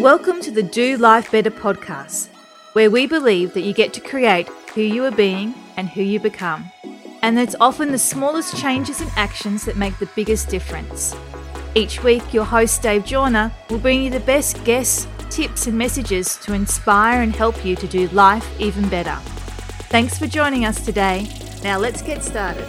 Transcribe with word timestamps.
Welcome 0.00 0.40
to 0.40 0.50
the 0.50 0.62
Do 0.62 0.96
Life 0.96 1.30
Better 1.30 1.50
podcast, 1.50 2.28
where 2.72 2.90
we 2.90 3.06
believe 3.06 3.52
that 3.52 3.60
you 3.60 3.74
get 3.74 3.92
to 3.92 4.00
create 4.00 4.48
who 4.74 4.80
you 4.80 5.04
are 5.04 5.10
being 5.10 5.52
and 5.76 5.90
who 5.90 6.00
you 6.00 6.18
become. 6.18 6.72
And 7.20 7.38
it's 7.38 7.54
often 7.60 7.92
the 7.92 7.98
smallest 7.98 8.56
changes 8.56 9.02
and 9.02 9.10
actions 9.14 9.66
that 9.66 9.76
make 9.76 9.98
the 9.98 10.08
biggest 10.16 10.48
difference. 10.48 11.14
Each 11.74 12.02
week, 12.02 12.32
your 12.32 12.46
host 12.46 12.80
Dave 12.80 13.04
Jorna 13.04 13.52
will 13.68 13.78
bring 13.78 14.02
you 14.02 14.08
the 14.08 14.20
best 14.20 14.64
guests, 14.64 15.06
tips, 15.28 15.66
and 15.66 15.76
messages 15.76 16.36
to 16.44 16.54
inspire 16.54 17.20
and 17.20 17.36
help 17.36 17.62
you 17.62 17.76
to 17.76 17.86
do 17.86 18.08
life 18.08 18.48
even 18.58 18.88
better. 18.88 19.16
Thanks 19.90 20.18
for 20.18 20.26
joining 20.26 20.64
us 20.64 20.82
today. 20.82 21.28
Now 21.62 21.78
let's 21.78 22.00
get 22.00 22.24
started. 22.24 22.66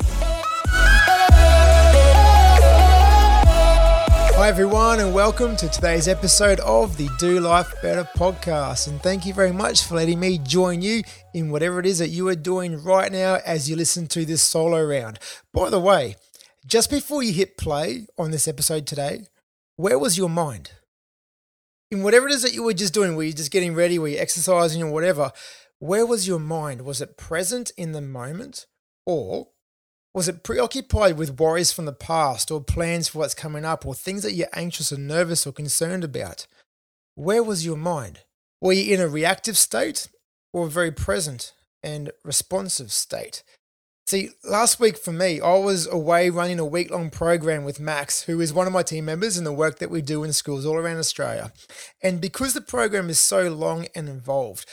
Hi, 4.41 4.47
everyone, 4.49 4.99
and 4.99 5.13
welcome 5.13 5.55
to 5.57 5.69
today's 5.69 6.07
episode 6.07 6.59
of 6.61 6.97
the 6.97 7.07
Do 7.19 7.39
Life 7.39 7.75
Better 7.83 8.09
podcast. 8.17 8.87
And 8.87 8.99
thank 8.99 9.23
you 9.23 9.35
very 9.35 9.51
much 9.51 9.83
for 9.83 9.93
letting 9.93 10.19
me 10.19 10.39
join 10.39 10.81
you 10.81 11.03
in 11.35 11.51
whatever 11.51 11.79
it 11.79 11.85
is 11.85 11.99
that 11.99 12.07
you 12.07 12.27
are 12.27 12.33
doing 12.33 12.81
right 12.83 13.11
now 13.11 13.37
as 13.45 13.69
you 13.69 13.75
listen 13.75 14.07
to 14.07 14.25
this 14.25 14.41
solo 14.41 14.83
round. 14.83 15.19
By 15.53 15.69
the 15.69 15.79
way, 15.79 16.15
just 16.65 16.89
before 16.89 17.21
you 17.21 17.33
hit 17.33 17.55
play 17.55 18.07
on 18.17 18.31
this 18.31 18.47
episode 18.47 18.87
today, 18.87 19.27
where 19.75 19.99
was 19.99 20.17
your 20.17 20.27
mind? 20.27 20.71
In 21.91 22.01
whatever 22.01 22.27
it 22.27 22.33
is 22.33 22.41
that 22.41 22.55
you 22.55 22.63
were 22.63 22.73
just 22.73 22.95
doing, 22.95 23.15
were 23.15 23.21
you 23.21 23.33
just 23.33 23.51
getting 23.51 23.75
ready, 23.75 23.99
were 23.99 24.07
you 24.07 24.17
exercising 24.17 24.81
or 24.81 24.91
whatever? 24.91 25.31
Where 25.77 26.07
was 26.07 26.27
your 26.27 26.39
mind? 26.39 26.81
Was 26.81 26.99
it 26.99 27.15
present 27.15 27.71
in 27.77 27.91
the 27.91 28.01
moment 28.01 28.65
or 29.05 29.49
was 30.13 30.27
it 30.27 30.43
preoccupied 30.43 31.17
with 31.17 31.39
worries 31.39 31.71
from 31.71 31.85
the 31.85 31.93
past 31.93 32.51
or 32.51 32.61
plans 32.61 33.07
for 33.07 33.19
what's 33.19 33.33
coming 33.33 33.63
up 33.63 33.85
or 33.85 33.95
things 33.95 34.23
that 34.23 34.33
you're 34.33 34.47
anxious 34.53 34.91
or 34.91 34.97
nervous 34.97 35.47
or 35.47 35.53
concerned 35.53 36.03
about? 36.03 36.47
Where 37.15 37.43
was 37.43 37.65
your 37.65 37.77
mind? 37.77 38.19
Were 38.59 38.73
you 38.73 38.93
in 38.93 39.01
a 39.01 39.07
reactive 39.07 39.57
state 39.57 40.09
or 40.53 40.67
a 40.67 40.69
very 40.69 40.91
present 40.91 41.53
and 41.81 42.11
responsive 42.23 42.91
state? 42.91 43.43
See, 44.05 44.31
last 44.43 44.79
week 44.79 44.97
for 44.97 45.13
me, 45.13 45.39
I 45.39 45.57
was 45.57 45.87
away 45.87 46.29
running 46.29 46.59
a 46.59 46.65
week 46.65 46.91
long 46.91 47.09
program 47.09 47.63
with 47.63 47.79
Max, 47.79 48.23
who 48.23 48.41
is 48.41 48.51
one 48.51 48.67
of 48.67 48.73
my 48.73 48.83
team 48.83 49.05
members 49.05 49.37
in 49.37 49.45
the 49.45 49.53
work 49.53 49.79
that 49.79 49.89
we 49.89 50.01
do 50.01 50.23
in 50.23 50.33
schools 50.33 50.65
all 50.65 50.75
around 50.75 50.97
Australia. 50.97 51.53
And 52.03 52.19
because 52.19 52.53
the 52.53 52.59
program 52.59 53.09
is 53.09 53.19
so 53.19 53.49
long 53.49 53.87
and 53.95 54.09
involved, 54.09 54.65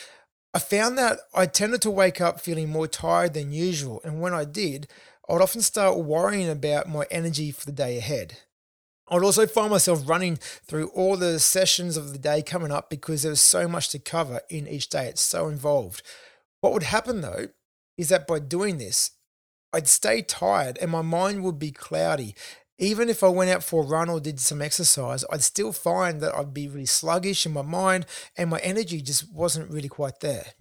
I 0.53 0.59
found 0.59 0.99
that 0.99 1.21
I 1.33 1.47
tended 1.47 1.83
to 1.83 1.91
wake 1.91 2.21
up 2.21 2.41
feeling 2.41 2.69
more 2.69 2.89
tired 2.89 3.35
than 3.35 3.53
usual. 3.53 4.01
And 4.03 4.21
when 4.21 4.35
I 4.35 4.45
did, 4.45 4.89
I 5.29 5.35
would 5.35 5.43
often 5.43 5.61
start 5.61 5.99
worrying 5.99 6.49
about 6.49 6.89
my 6.89 7.05
energy 7.11 7.51
for 7.51 7.67
the 7.67 7.73
day 7.73 7.99
ahead. 7.99 8.39
I 9.11 9.15
would 9.15 9.25
also 9.25 9.47
find 9.47 9.71
myself 9.71 10.09
running 10.09 10.37
through 10.37 10.89
all 10.89 11.17
the 11.17 11.39
sessions 11.39 11.97
of 11.97 12.13
the 12.13 12.19
day 12.19 12.43
coming 12.43 12.73
up 12.73 12.89
because 12.89 13.23
there 13.23 13.31
was 13.31 13.41
so 13.41 13.69
much 13.69 13.91
to 13.91 13.99
cover 13.99 14.41
in 14.49 14.67
each 14.67 14.89
day. 14.89 15.07
It's 15.07 15.23
so 15.23 15.49
involved. 15.49 16.03
What 16.61 16.73
would 16.73 16.85
happen 16.85 17.21
though 17.21 17.49
is 17.97 18.09
that 18.09 18.27
by 18.27 18.39
doing 18.39 18.79
this, 18.79 19.13
I'd 19.73 19.89
stay 19.89 20.23
tired 20.23 20.79
and 20.81 20.91
my 20.91 21.03
mind 21.03 21.43
would 21.45 21.59
be 21.59 21.73
cloudy. 21.73 22.35
Even 22.79 23.09
if 23.09 23.25
I 23.25 23.29
went 23.29 23.51
out 23.51 23.65
for 23.65 23.83
a 23.83 23.87
run 23.87 24.09
or 24.09 24.21
did 24.21 24.41
some 24.41 24.63
exercise, 24.63 25.25
I'd 25.31 25.43
still 25.43 25.73
find 25.73 26.21
that 26.21 26.35
I'd 26.35 26.55
be 26.55 26.69
really 26.69 26.87
sluggish 26.87 27.45
in 27.45 27.53
my 27.53 27.63
mind 27.63 28.07
and 28.37 28.49
my 28.49 28.61
energy 28.61 29.03
just 29.03 29.31
wasn't 29.33 29.71
really 29.71 29.89
quite 29.89 30.21
there. 30.21 30.53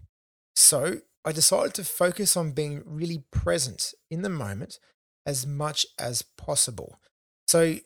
So 0.56 1.02
I 1.28 1.33
decided 1.33 1.73
to 1.73 1.83
focus 1.83 2.38
on 2.38 2.53
being 2.53 2.83
really 2.86 3.25
present 3.31 3.94
in 4.09 4.22
the 4.22 4.30
moment 4.30 4.80
as 5.25 5.45
much 5.45 5.86
as 6.00 6.22
possible. 6.22 7.02
So 7.47 7.80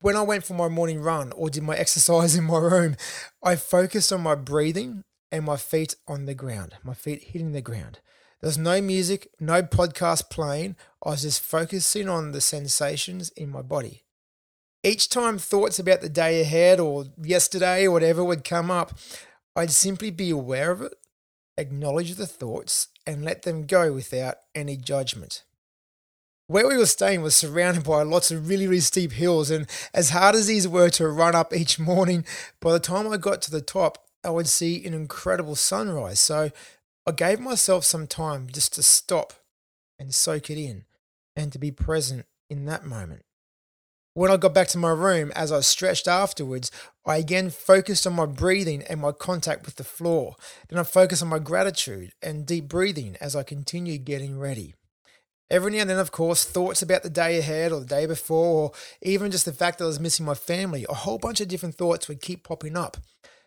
when 0.00 0.16
I 0.16 0.22
went 0.22 0.42
for 0.42 0.54
my 0.54 0.66
morning 0.66 1.00
run 1.00 1.30
or 1.30 1.48
did 1.48 1.62
my 1.62 1.76
exercise 1.84 2.34
in 2.34 2.42
my 2.42 2.58
room, 2.58 2.96
I 3.40 3.54
focused 3.54 4.12
on 4.12 4.22
my 4.22 4.34
breathing 4.34 5.04
and 5.30 5.44
my 5.44 5.56
feet 5.56 5.94
on 6.08 6.26
the 6.26 6.34
ground, 6.34 6.74
my 6.82 6.92
feet 6.92 7.22
hitting 7.22 7.52
the 7.52 7.60
ground. 7.60 8.00
There 8.40 8.48
was 8.48 8.58
no 8.58 8.80
music, 8.80 9.28
no 9.38 9.62
podcast 9.62 10.28
playing. 10.28 10.74
I 11.06 11.10
was 11.10 11.22
just 11.22 11.40
focusing 11.40 12.08
on 12.08 12.32
the 12.32 12.40
sensations 12.40 13.30
in 13.36 13.48
my 13.48 13.62
body. 13.62 14.02
Each 14.82 15.08
time 15.08 15.38
thoughts 15.38 15.78
about 15.78 16.00
the 16.00 16.08
day 16.08 16.40
ahead 16.40 16.80
or 16.80 17.04
yesterday 17.22 17.86
or 17.86 17.92
whatever 17.92 18.24
would 18.24 18.42
come 18.42 18.72
up, 18.72 18.98
I'd 19.54 19.70
simply 19.70 20.10
be 20.10 20.30
aware 20.30 20.72
of 20.72 20.82
it 20.82 20.94
acknowledge 21.58 22.14
the 22.14 22.26
thoughts, 22.26 22.88
and 23.06 23.24
let 23.24 23.42
them 23.42 23.66
go 23.66 23.92
without 23.92 24.36
any 24.54 24.76
judgment. 24.76 25.44
Where 26.46 26.66
we 26.66 26.78
were 26.78 26.86
staying 26.86 27.20
was 27.20 27.36
surrounded 27.36 27.84
by 27.84 28.02
lots 28.02 28.30
of 28.30 28.48
really, 28.48 28.66
really 28.66 28.80
steep 28.80 29.12
hills, 29.12 29.50
and 29.50 29.66
as 29.92 30.10
hard 30.10 30.34
as 30.34 30.46
these 30.46 30.66
were 30.66 30.88
to 30.90 31.08
run 31.08 31.34
up 31.34 31.52
each 31.52 31.78
morning, 31.78 32.24
by 32.60 32.72
the 32.72 32.80
time 32.80 33.06
I 33.06 33.18
got 33.18 33.42
to 33.42 33.50
the 33.50 33.60
top, 33.60 34.06
I 34.24 34.30
would 34.30 34.48
see 34.48 34.84
an 34.86 34.94
incredible 34.94 35.56
sunrise. 35.56 36.20
So 36.20 36.50
I 37.06 37.12
gave 37.12 37.40
myself 37.40 37.84
some 37.84 38.06
time 38.06 38.48
just 38.50 38.74
to 38.74 38.82
stop 38.82 39.34
and 39.98 40.14
soak 40.14 40.50
it 40.50 40.58
in 40.58 40.84
and 41.36 41.52
to 41.52 41.58
be 41.58 41.70
present 41.70 42.24
in 42.48 42.64
that 42.64 42.84
moment. 42.84 43.22
When 44.18 44.32
I 44.32 44.36
got 44.36 44.52
back 44.52 44.66
to 44.68 44.78
my 44.78 44.90
room, 44.90 45.30
as 45.36 45.52
I 45.52 45.60
stretched 45.60 46.08
afterwards, 46.08 46.72
I 47.06 47.18
again 47.18 47.50
focused 47.50 48.04
on 48.04 48.14
my 48.14 48.26
breathing 48.26 48.82
and 48.82 49.00
my 49.00 49.12
contact 49.12 49.64
with 49.64 49.76
the 49.76 49.84
floor. 49.84 50.34
Then 50.68 50.80
I 50.80 50.82
focused 50.82 51.22
on 51.22 51.28
my 51.28 51.38
gratitude 51.38 52.10
and 52.20 52.44
deep 52.44 52.66
breathing 52.66 53.16
as 53.20 53.36
I 53.36 53.44
continued 53.44 54.04
getting 54.04 54.36
ready. 54.36 54.74
Every 55.48 55.70
now 55.70 55.82
and 55.82 55.90
then, 55.90 56.00
of 56.00 56.10
course, 56.10 56.44
thoughts 56.44 56.82
about 56.82 57.04
the 57.04 57.10
day 57.10 57.38
ahead 57.38 57.70
or 57.70 57.78
the 57.78 57.86
day 57.86 58.06
before, 58.06 58.64
or 58.64 58.72
even 59.02 59.30
just 59.30 59.44
the 59.44 59.52
fact 59.52 59.78
that 59.78 59.84
I 59.84 59.86
was 59.86 60.00
missing 60.00 60.26
my 60.26 60.34
family, 60.34 60.84
a 60.88 60.94
whole 60.94 61.18
bunch 61.18 61.40
of 61.40 61.46
different 61.46 61.76
thoughts 61.76 62.08
would 62.08 62.20
keep 62.20 62.42
popping 62.42 62.76
up. 62.76 62.96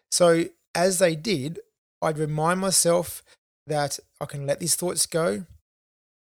So, 0.09 0.45
as 0.73 0.99
they 0.99 1.17
did, 1.17 1.59
I'd 2.01 2.17
remind 2.17 2.61
myself 2.61 3.23
that 3.67 3.99
I 4.21 4.25
can 4.25 4.47
let 4.47 4.61
these 4.61 4.75
thoughts 4.75 5.05
go 5.05 5.47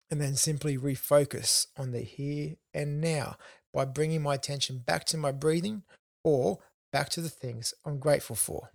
and 0.10 0.20
then 0.20 0.36
simply 0.36 0.76
refocus 0.76 1.68
on 1.78 1.92
the 1.92 2.02
here 2.02 2.56
and 2.74 3.00
now 3.00 3.38
by 3.74 3.86
bringing 3.86 4.22
my 4.22 4.36
attention 4.36 4.80
back 4.80 5.06
to 5.06 5.18
my 5.18 5.32
breathing 5.32 5.84
or 6.24 6.60
back 6.92 7.10
to 7.10 7.22
the 7.22 7.30
things 7.30 7.74
I'm 7.86 8.00
grateful 8.00 8.36
for. 8.36 8.72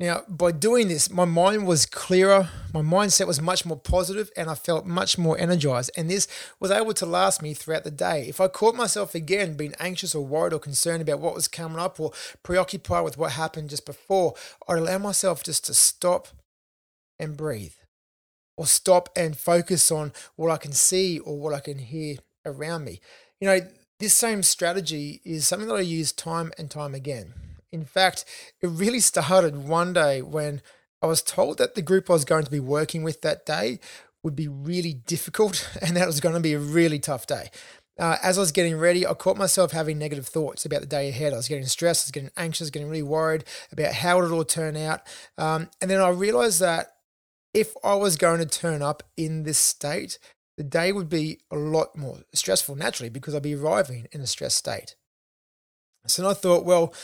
Now, 0.00 0.22
by 0.28 0.50
doing 0.50 0.88
this, 0.88 1.08
my 1.08 1.24
mind 1.24 1.68
was 1.68 1.86
clearer, 1.86 2.48
my 2.72 2.80
mindset 2.80 3.28
was 3.28 3.40
much 3.40 3.64
more 3.64 3.78
positive, 3.78 4.28
and 4.36 4.50
I 4.50 4.56
felt 4.56 4.86
much 4.86 5.16
more 5.16 5.38
energized. 5.38 5.92
And 5.96 6.10
this 6.10 6.26
was 6.58 6.72
able 6.72 6.94
to 6.94 7.06
last 7.06 7.42
me 7.42 7.54
throughout 7.54 7.84
the 7.84 7.92
day. 7.92 8.26
If 8.26 8.40
I 8.40 8.48
caught 8.48 8.74
myself 8.74 9.14
again 9.14 9.56
being 9.56 9.74
anxious 9.78 10.12
or 10.12 10.26
worried 10.26 10.52
or 10.52 10.58
concerned 10.58 11.00
about 11.00 11.20
what 11.20 11.36
was 11.36 11.46
coming 11.46 11.78
up 11.78 12.00
or 12.00 12.10
preoccupied 12.42 13.04
with 13.04 13.16
what 13.16 13.32
happened 13.32 13.70
just 13.70 13.86
before, 13.86 14.34
I'd 14.66 14.78
allow 14.78 14.98
myself 14.98 15.44
just 15.44 15.64
to 15.66 15.74
stop 15.74 16.26
and 17.20 17.36
breathe, 17.36 17.74
or 18.56 18.66
stop 18.66 19.10
and 19.14 19.36
focus 19.36 19.92
on 19.92 20.12
what 20.34 20.50
I 20.50 20.56
can 20.56 20.72
see 20.72 21.20
or 21.20 21.38
what 21.38 21.54
I 21.54 21.60
can 21.60 21.78
hear 21.78 22.16
around 22.44 22.84
me. 22.84 23.00
You 23.40 23.48
know, 23.48 23.60
this 23.98 24.14
same 24.14 24.42
strategy 24.42 25.20
is 25.24 25.46
something 25.46 25.68
that 25.68 25.74
I 25.74 25.80
use 25.80 26.12
time 26.12 26.52
and 26.58 26.70
time 26.70 26.94
again. 26.94 27.34
In 27.72 27.84
fact, 27.84 28.24
it 28.60 28.68
really 28.68 29.00
started 29.00 29.68
one 29.68 29.92
day 29.92 30.22
when 30.22 30.62
I 31.02 31.06
was 31.06 31.22
told 31.22 31.58
that 31.58 31.74
the 31.74 31.82
group 31.82 32.08
I 32.08 32.14
was 32.14 32.24
going 32.24 32.44
to 32.44 32.50
be 32.50 32.60
working 32.60 33.02
with 33.02 33.20
that 33.22 33.44
day 33.44 33.78
would 34.22 34.34
be 34.34 34.48
really 34.48 34.94
difficult 34.94 35.68
and 35.82 35.96
that 35.96 36.06
was 36.06 36.20
going 36.20 36.34
to 36.34 36.40
be 36.40 36.54
a 36.54 36.58
really 36.58 36.98
tough 36.98 37.26
day. 37.26 37.50
Uh, 37.96 38.16
as 38.22 38.38
I 38.38 38.40
was 38.40 38.50
getting 38.50 38.76
ready, 38.76 39.06
I 39.06 39.14
caught 39.14 39.36
myself 39.36 39.70
having 39.70 39.98
negative 39.98 40.26
thoughts 40.26 40.64
about 40.64 40.80
the 40.80 40.86
day 40.86 41.08
ahead. 41.08 41.32
I 41.32 41.36
was 41.36 41.46
getting 41.46 41.66
stressed, 41.66 42.04
I 42.04 42.06
was 42.06 42.10
getting 42.10 42.30
anxious, 42.36 42.70
getting 42.70 42.88
really 42.88 43.02
worried 43.02 43.44
about 43.70 43.92
how 43.92 44.20
it 44.20 44.30
all 44.32 44.44
turn 44.44 44.76
out. 44.76 45.02
Um, 45.38 45.68
and 45.80 45.88
then 45.88 46.00
I 46.00 46.08
realized 46.08 46.60
that 46.60 46.94
if 47.52 47.74
I 47.84 47.94
was 47.94 48.16
going 48.16 48.40
to 48.40 48.46
turn 48.46 48.82
up 48.82 49.04
in 49.16 49.44
this 49.44 49.58
state, 49.58 50.18
the 50.56 50.64
day 50.64 50.92
would 50.92 51.08
be 51.08 51.40
a 51.50 51.56
lot 51.56 51.96
more 51.96 52.18
stressful 52.32 52.76
naturally 52.76 53.10
because 53.10 53.34
I'd 53.34 53.42
be 53.42 53.54
arriving 53.54 54.06
in 54.12 54.20
a 54.20 54.26
stressed 54.26 54.56
state. 54.56 54.96
So 56.06 56.28
I 56.28 56.34
thought, 56.34 56.64
well, 56.64 56.94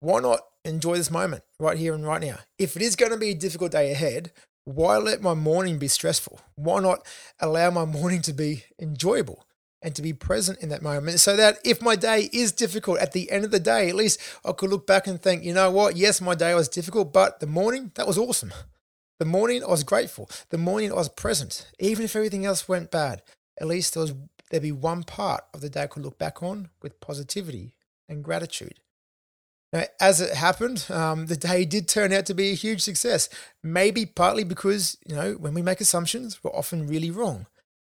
why 0.00 0.20
not 0.20 0.40
enjoy 0.64 0.96
this 0.96 1.10
moment 1.10 1.42
right 1.58 1.78
here 1.78 1.94
and 1.94 2.06
right 2.06 2.20
now? 2.20 2.38
If 2.58 2.76
it 2.76 2.82
is 2.82 2.96
going 2.96 3.12
to 3.12 3.18
be 3.18 3.30
a 3.30 3.34
difficult 3.34 3.72
day 3.72 3.90
ahead, 3.90 4.32
why 4.64 4.96
let 4.98 5.22
my 5.22 5.34
morning 5.34 5.78
be 5.78 5.88
stressful? 5.88 6.40
Why 6.54 6.80
not 6.80 7.06
allow 7.40 7.70
my 7.70 7.84
morning 7.84 8.22
to 8.22 8.32
be 8.32 8.64
enjoyable 8.78 9.46
and 9.82 9.94
to 9.96 10.02
be 10.02 10.12
present 10.12 10.60
in 10.60 10.68
that 10.68 10.82
moment 10.82 11.18
so 11.18 11.36
that 11.36 11.58
if 11.64 11.82
my 11.82 11.96
day 11.96 12.30
is 12.32 12.52
difficult 12.52 12.98
at 12.98 13.12
the 13.12 13.30
end 13.30 13.44
of 13.44 13.50
the 13.50 13.58
day, 13.58 13.88
at 13.88 13.96
least 13.96 14.20
I 14.44 14.52
could 14.52 14.70
look 14.70 14.86
back 14.86 15.06
and 15.06 15.20
think, 15.20 15.42
you 15.42 15.52
know 15.52 15.70
what? 15.70 15.96
Yes, 15.96 16.20
my 16.20 16.34
day 16.36 16.54
was 16.54 16.68
difficult, 16.68 17.12
but 17.12 17.40
the 17.40 17.46
morning, 17.46 17.90
that 17.96 18.06
was 18.06 18.18
awesome. 18.18 18.52
The 19.22 19.26
morning 19.26 19.62
I 19.62 19.68
was 19.68 19.84
grateful. 19.84 20.28
The 20.50 20.58
morning 20.58 20.90
I 20.90 20.96
was 20.96 21.08
present. 21.08 21.70
Even 21.78 22.04
if 22.04 22.16
everything 22.16 22.44
else 22.44 22.68
went 22.68 22.90
bad, 22.90 23.22
at 23.60 23.68
least 23.68 23.94
there 23.94 24.00
was 24.00 24.14
there'd 24.50 24.64
be 24.64 24.72
one 24.72 25.04
part 25.04 25.44
of 25.54 25.60
the 25.60 25.68
day 25.68 25.84
I 25.84 25.86
could 25.86 26.02
look 26.02 26.18
back 26.18 26.42
on 26.42 26.70
with 26.82 26.98
positivity 26.98 27.72
and 28.08 28.24
gratitude. 28.24 28.80
Now, 29.72 29.84
as 30.00 30.20
it 30.20 30.34
happened, 30.34 30.86
um, 30.90 31.26
the 31.26 31.36
day 31.36 31.64
did 31.64 31.86
turn 31.86 32.12
out 32.12 32.26
to 32.26 32.34
be 32.34 32.50
a 32.50 32.56
huge 32.56 32.80
success. 32.80 33.28
Maybe 33.62 34.06
partly 34.06 34.42
because, 34.42 34.98
you 35.06 35.14
know, 35.14 35.34
when 35.34 35.54
we 35.54 35.62
make 35.62 35.80
assumptions, 35.80 36.42
we're 36.42 36.50
often 36.50 36.88
really 36.88 37.12
wrong. 37.12 37.46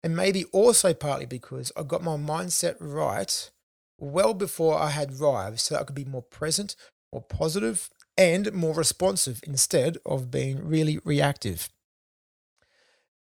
And 0.03 0.17
maybe 0.17 0.47
also 0.47 0.93
partly 0.93 1.27
because 1.27 1.71
I 1.77 1.85
got 1.85 2.03
my 2.03 2.17
mindset 2.17 2.75
right 2.81 3.49
well 3.97 4.35
before 4.35 4.77
I 4.77 4.91
had 4.91 5.21
arrived 5.21 5.61
so 5.61 5.77
that 5.77 5.83
I 5.83 5.85
could 5.85 5.95
be 5.95 6.05
more 6.05 6.23
present, 6.23 6.75
more 7.13 7.23
positive, 7.23 7.91
and 8.17 8.53
more 8.53 8.75
responsive 8.75 9.41
instead 9.47 9.99
of 10.05 10.31
being 10.31 10.67
really 10.67 10.99
reactive. 11.05 11.69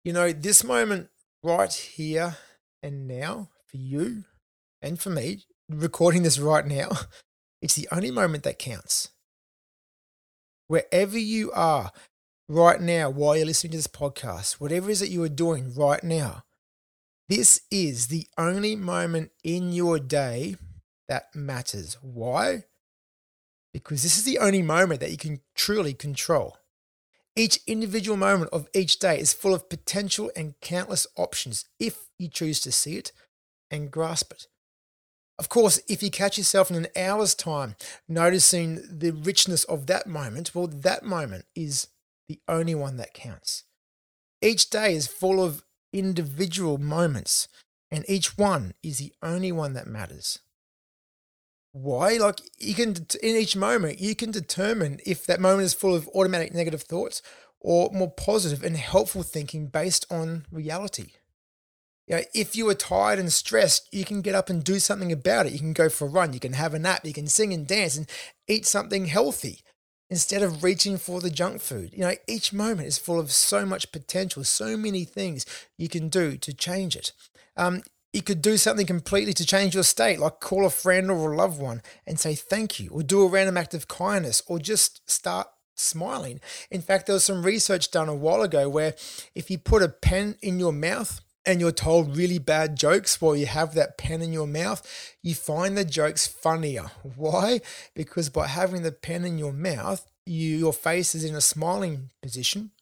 You 0.04 0.12
know, 0.12 0.32
this 0.32 0.64
moment 0.64 1.10
right 1.42 1.72
here 1.72 2.36
and 2.82 3.06
now 3.06 3.50
for 3.66 3.76
you 3.76 4.24
and 4.82 4.98
for 4.98 5.10
me, 5.10 5.44
recording 5.68 6.22
this 6.22 6.38
right 6.38 6.66
now, 6.66 6.90
it's 7.62 7.74
the 7.74 7.88
only 7.92 8.10
moment 8.10 8.44
that 8.44 8.58
counts. 8.58 9.10
Wherever 10.68 11.18
you 11.18 11.50
are 11.52 11.92
right 12.48 12.80
now 12.80 13.10
while 13.10 13.36
you're 13.36 13.46
listening 13.46 13.72
to 13.72 13.78
this 13.78 13.86
podcast, 13.86 14.54
whatever 14.54 14.88
it 14.88 14.92
is 14.92 15.00
that 15.00 15.10
you 15.10 15.22
are 15.22 15.28
doing 15.28 15.74
right 15.74 16.02
now, 16.02 16.44
this 17.28 17.62
is 17.70 18.08
the 18.08 18.26
only 18.38 18.74
moment 18.76 19.30
in 19.44 19.72
your 19.72 19.98
day 19.98 20.56
that 21.08 21.34
matters. 21.34 21.96
Why? 22.02 22.64
Because 23.72 24.02
this 24.02 24.18
is 24.18 24.24
the 24.24 24.38
only 24.38 24.62
moment 24.62 25.00
that 25.00 25.10
you 25.10 25.16
can 25.16 25.40
truly 25.54 25.94
control. 25.94 26.56
Each 27.36 27.60
individual 27.66 28.16
moment 28.16 28.50
of 28.52 28.68
each 28.74 28.98
day 28.98 29.18
is 29.18 29.32
full 29.32 29.54
of 29.54 29.68
potential 29.68 30.30
and 30.34 30.54
countless 30.60 31.06
options 31.16 31.64
if 31.78 32.08
you 32.18 32.28
choose 32.28 32.60
to 32.60 32.72
see 32.72 32.96
it 32.96 33.12
and 33.70 33.90
grasp 33.90 34.32
it. 34.32 34.46
Of 35.38 35.48
course, 35.48 35.80
if 35.88 36.02
you 36.02 36.10
catch 36.10 36.36
yourself 36.36 36.70
in 36.70 36.76
an 36.76 36.88
hour's 36.94 37.34
time 37.34 37.76
noticing 38.06 38.82
the 38.90 39.12
richness 39.12 39.64
of 39.64 39.86
that 39.86 40.06
moment, 40.06 40.54
well, 40.54 40.66
that 40.66 41.02
moment 41.02 41.46
is 41.54 41.86
the 42.28 42.40
only 42.46 42.74
one 42.74 42.98
that 42.98 43.14
counts. 43.14 43.64
Each 44.42 44.68
day 44.68 44.94
is 44.94 45.06
full 45.06 45.42
of 45.42 45.62
individual 45.94 46.76
moments, 46.76 47.48
and 47.90 48.04
each 48.06 48.36
one 48.36 48.74
is 48.82 48.98
the 48.98 49.14
only 49.22 49.50
one 49.50 49.72
that 49.72 49.86
matters. 49.86 50.40
Why? 51.72 52.16
Like 52.16 52.40
you 52.58 52.74
can 52.74 52.94
in 53.22 53.36
each 53.36 53.56
moment 53.56 54.00
you 54.00 54.14
can 54.14 54.30
determine 54.30 55.00
if 55.06 55.26
that 55.26 55.40
moment 55.40 55.62
is 55.62 55.74
full 55.74 55.94
of 55.94 56.08
automatic 56.08 56.52
negative 56.52 56.82
thoughts 56.82 57.22
or 57.60 57.90
more 57.92 58.10
positive 58.10 58.64
and 58.64 58.76
helpful 58.76 59.22
thinking 59.22 59.66
based 59.66 60.06
on 60.10 60.46
reality. 60.50 61.12
You 62.06 62.16
know, 62.16 62.22
if 62.34 62.56
you 62.56 62.68
are 62.68 62.74
tired 62.74 63.20
and 63.20 63.32
stressed, 63.32 63.88
you 63.92 64.04
can 64.04 64.20
get 64.20 64.34
up 64.34 64.50
and 64.50 64.64
do 64.64 64.80
something 64.80 65.12
about 65.12 65.46
it. 65.46 65.52
You 65.52 65.60
can 65.60 65.72
go 65.72 65.88
for 65.88 66.06
a 66.06 66.10
run, 66.10 66.32
you 66.32 66.40
can 66.40 66.54
have 66.54 66.74
a 66.74 66.78
nap, 66.78 67.04
you 67.04 67.12
can 67.12 67.28
sing 67.28 67.52
and 67.52 67.66
dance 67.66 67.96
and 67.96 68.08
eat 68.48 68.66
something 68.66 69.04
healthy 69.04 69.60
instead 70.08 70.42
of 70.42 70.64
reaching 70.64 70.98
for 70.98 71.20
the 71.20 71.30
junk 71.30 71.60
food. 71.60 71.90
You 71.92 72.00
know, 72.00 72.14
each 72.26 72.52
moment 72.52 72.88
is 72.88 72.98
full 72.98 73.20
of 73.20 73.30
so 73.30 73.64
much 73.64 73.92
potential, 73.92 74.42
so 74.42 74.76
many 74.76 75.04
things 75.04 75.46
you 75.78 75.88
can 75.88 76.08
do 76.08 76.36
to 76.36 76.52
change 76.52 76.96
it. 76.96 77.12
Um, 77.56 77.82
you 78.12 78.22
could 78.22 78.42
do 78.42 78.56
something 78.56 78.86
completely 78.86 79.32
to 79.34 79.46
change 79.46 79.74
your 79.74 79.84
state, 79.84 80.18
like 80.18 80.40
call 80.40 80.66
a 80.66 80.70
friend 80.70 81.10
or 81.10 81.32
a 81.32 81.36
loved 81.36 81.60
one 81.60 81.82
and 82.06 82.18
say 82.18 82.34
thank 82.34 82.80
you, 82.80 82.90
or 82.90 83.02
do 83.02 83.22
a 83.22 83.28
random 83.28 83.56
act 83.56 83.74
of 83.74 83.88
kindness, 83.88 84.42
or 84.46 84.58
just 84.58 85.08
start 85.08 85.48
smiling. 85.76 86.40
In 86.70 86.82
fact, 86.82 87.06
there 87.06 87.14
was 87.14 87.24
some 87.24 87.44
research 87.44 87.90
done 87.90 88.08
a 88.08 88.14
while 88.14 88.42
ago 88.42 88.68
where 88.68 88.94
if 89.34 89.50
you 89.50 89.58
put 89.58 89.82
a 89.82 89.88
pen 89.88 90.36
in 90.42 90.58
your 90.58 90.72
mouth 90.72 91.20
and 91.46 91.60
you're 91.60 91.72
told 91.72 92.16
really 92.16 92.38
bad 92.38 92.76
jokes 92.76 93.20
while 93.20 93.34
you 93.34 93.46
have 93.46 93.74
that 93.74 93.96
pen 93.96 94.20
in 94.22 94.32
your 94.32 94.46
mouth, 94.46 94.86
you 95.22 95.34
find 95.34 95.76
the 95.76 95.84
jokes 95.84 96.26
funnier. 96.26 96.90
Why? 97.16 97.60
Because 97.94 98.28
by 98.28 98.46
having 98.46 98.82
the 98.82 98.92
pen 98.92 99.24
in 99.24 99.38
your 99.38 99.52
mouth, 99.52 100.06
you, 100.26 100.56
your 100.56 100.72
face 100.72 101.14
is 101.14 101.24
in 101.24 101.34
a 101.34 101.40
smiling 101.40 102.10
position. 102.22 102.72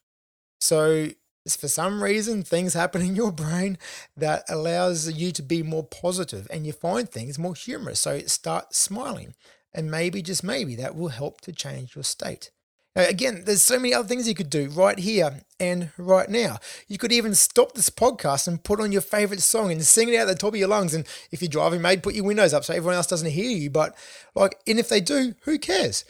So 0.61 1.11
for 1.57 1.69
some 1.69 2.03
reason 2.03 2.43
things 2.43 2.75
happen 2.75 3.03
in 3.03 3.17
your 3.17 3.33
brain 3.33 3.79
that 4.17 4.45
allows 4.49 5.11
you 5.13 5.33
to 5.33 5.43
be 5.43 5.63
more 5.63 5.85
positive 5.85 6.47
and 6.51 6.67
you 6.67 6.73
find 6.73 7.09
things 7.09 7.39
more 7.39 7.55
humorous. 7.55 8.01
So 8.01 8.21
start 8.21 8.75
smiling. 8.75 9.35
And 9.75 9.91
maybe 9.91 10.23
just 10.23 10.43
maybe 10.43 10.75
that 10.77 10.97
will 10.97 11.09
help 11.09 11.41
to 11.43 11.53
change 11.53 11.95
your 11.95 12.03
state. 12.03 12.51
Now, 12.97 13.05
again 13.07 13.43
there's 13.45 13.63
so 13.63 13.79
many 13.79 13.93
other 13.93 14.09
things 14.09 14.27
you 14.27 14.35
could 14.35 14.51
do 14.51 14.71
right 14.71 14.99
here 14.99 15.43
and 15.61 15.91
right 15.99 16.29
now. 16.29 16.59
You 16.89 16.99
could 16.99 17.13
even 17.13 17.35
stop 17.35 17.73
this 17.73 17.91
podcast 17.91 18.49
and 18.49 18.65
put 18.65 18.81
on 18.81 18.93
your 18.93 19.03
favorite 19.03 19.43
song 19.43 19.71
and 19.71 19.85
sing 19.85 20.09
it 20.09 20.17
out 20.17 20.27
the 20.27 20.35
top 20.35 20.55
of 20.55 20.59
your 20.59 20.69
lungs. 20.69 20.95
And 20.95 21.07
if 21.31 21.43
you're 21.43 21.49
driving 21.49 21.83
maybe 21.83 22.01
put 22.01 22.15
your 22.15 22.25
windows 22.25 22.55
up 22.55 22.65
so 22.65 22.75
everyone 22.75 22.97
else 22.97 23.07
doesn't 23.07 23.31
hear 23.31 23.51
you. 23.51 23.71
But 23.71 23.95
like 24.35 24.59
and 24.67 24.79
if 24.79 24.89
they 24.89 25.01
do 25.01 25.35
who 25.43 25.59
cares 25.59 26.05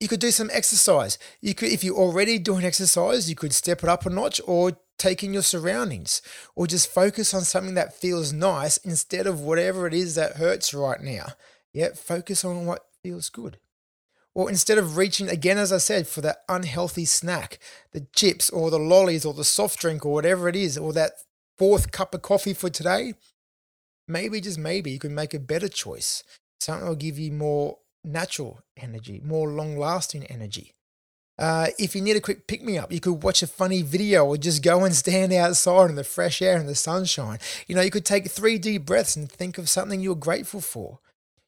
you 0.00 0.08
could 0.08 0.20
do 0.20 0.30
some 0.30 0.50
exercise. 0.52 1.18
You 1.40 1.54
could, 1.54 1.70
if 1.70 1.82
you're 1.82 1.96
already 1.96 2.38
doing 2.38 2.64
exercise, 2.64 3.28
you 3.28 3.36
could 3.36 3.52
step 3.52 3.82
it 3.82 3.88
up 3.88 4.04
a 4.04 4.10
notch 4.10 4.40
or 4.46 4.78
take 4.98 5.22
in 5.22 5.32
your 5.32 5.42
surroundings 5.42 6.22
or 6.54 6.66
just 6.66 6.92
focus 6.92 7.32
on 7.34 7.42
something 7.42 7.74
that 7.74 7.94
feels 7.94 8.32
nice 8.32 8.76
instead 8.78 9.26
of 9.26 9.40
whatever 9.40 9.86
it 9.86 9.94
is 9.94 10.14
that 10.14 10.36
hurts 10.36 10.74
right 10.74 11.00
now. 11.00 11.26
Yeah, 11.72 11.90
focus 11.94 12.44
on 12.44 12.66
what 12.66 12.86
feels 13.02 13.28
good. 13.28 13.58
Or 14.34 14.50
instead 14.50 14.76
of 14.76 14.98
reaching 14.98 15.30
again, 15.30 15.56
as 15.56 15.72
I 15.72 15.78
said, 15.78 16.06
for 16.06 16.20
that 16.20 16.42
unhealthy 16.46 17.06
snack, 17.06 17.58
the 17.92 18.06
chips 18.14 18.50
or 18.50 18.70
the 18.70 18.78
lollies 18.78 19.24
or 19.24 19.32
the 19.32 19.44
soft 19.44 19.78
drink 19.78 20.04
or 20.04 20.12
whatever 20.12 20.46
it 20.46 20.56
is, 20.56 20.76
or 20.76 20.92
that 20.92 21.12
fourth 21.56 21.90
cup 21.90 22.14
of 22.14 22.20
coffee 22.20 22.52
for 22.52 22.68
today, 22.68 23.14
maybe 24.06 24.42
just 24.42 24.58
maybe 24.58 24.90
you 24.90 24.98
can 24.98 25.14
make 25.14 25.32
a 25.32 25.38
better 25.38 25.68
choice. 25.68 26.22
Something 26.60 26.86
will 26.86 26.96
give 26.96 27.18
you 27.18 27.32
more 27.32 27.78
natural 28.06 28.60
energy, 28.76 29.20
more 29.24 29.48
long 29.48 29.76
lasting 29.76 30.24
energy. 30.26 30.72
Uh, 31.38 31.66
if 31.78 31.94
you 31.94 32.00
need 32.00 32.16
a 32.16 32.20
quick 32.20 32.46
pick 32.46 32.62
me 32.62 32.78
up, 32.78 32.90
you 32.90 33.00
could 33.00 33.22
watch 33.22 33.42
a 33.42 33.46
funny 33.46 33.82
video 33.82 34.24
or 34.24 34.36
just 34.38 34.62
go 34.62 34.84
and 34.84 34.94
stand 34.94 35.32
outside 35.32 35.90
in 35.90 35.96
the 35.96 36.04
fresh 36.04 36.40
air 36.40 36.56
and 36.56 36.68
the 36.68 36.74
sunshine. 36.74 37.38
You 37.66 37.74
know, 37.74 37.82
you 37.82 37.90
could 37.90 38.06
take 38.06 38.30
three 38.30 38.58
deep 38.58 38.86
breaths 38.86 39.16
and 39.16 39.30
think 39.30 39.58
of 39.58 39.68
something 39.68 40.00
you're 40.00 40.14
grateful 40.14 40.62
for. 40.62 41.00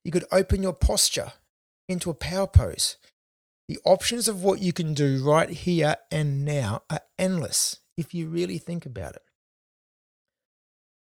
You 0.04 0.12
could 0.12 0.26
open 0.30 0.62
your 0.62 0.74
posture 0.74 1.32
into 1.88 2.10
a 2.10 2.14
power 2.14 2.46
pose. 2.46 2.98
The 3.66 3.78
options 3.84 4.28
of 4.28 4.42
what 4.42 4.60
you 4.60 4.72
can 4.72 4.94
do 4.94 5.24
right 5.24 5.50
here 5.50 5.96
and 6.10 6.44
now 6.44 6.82
are 6.90 7.00
endless 7.18 7.80
if 7.96 8.14
you 8.14 8.28
really 8.28 8.58
think 8.58 8.84
about 8.84 9.16
it. 9.16 9.22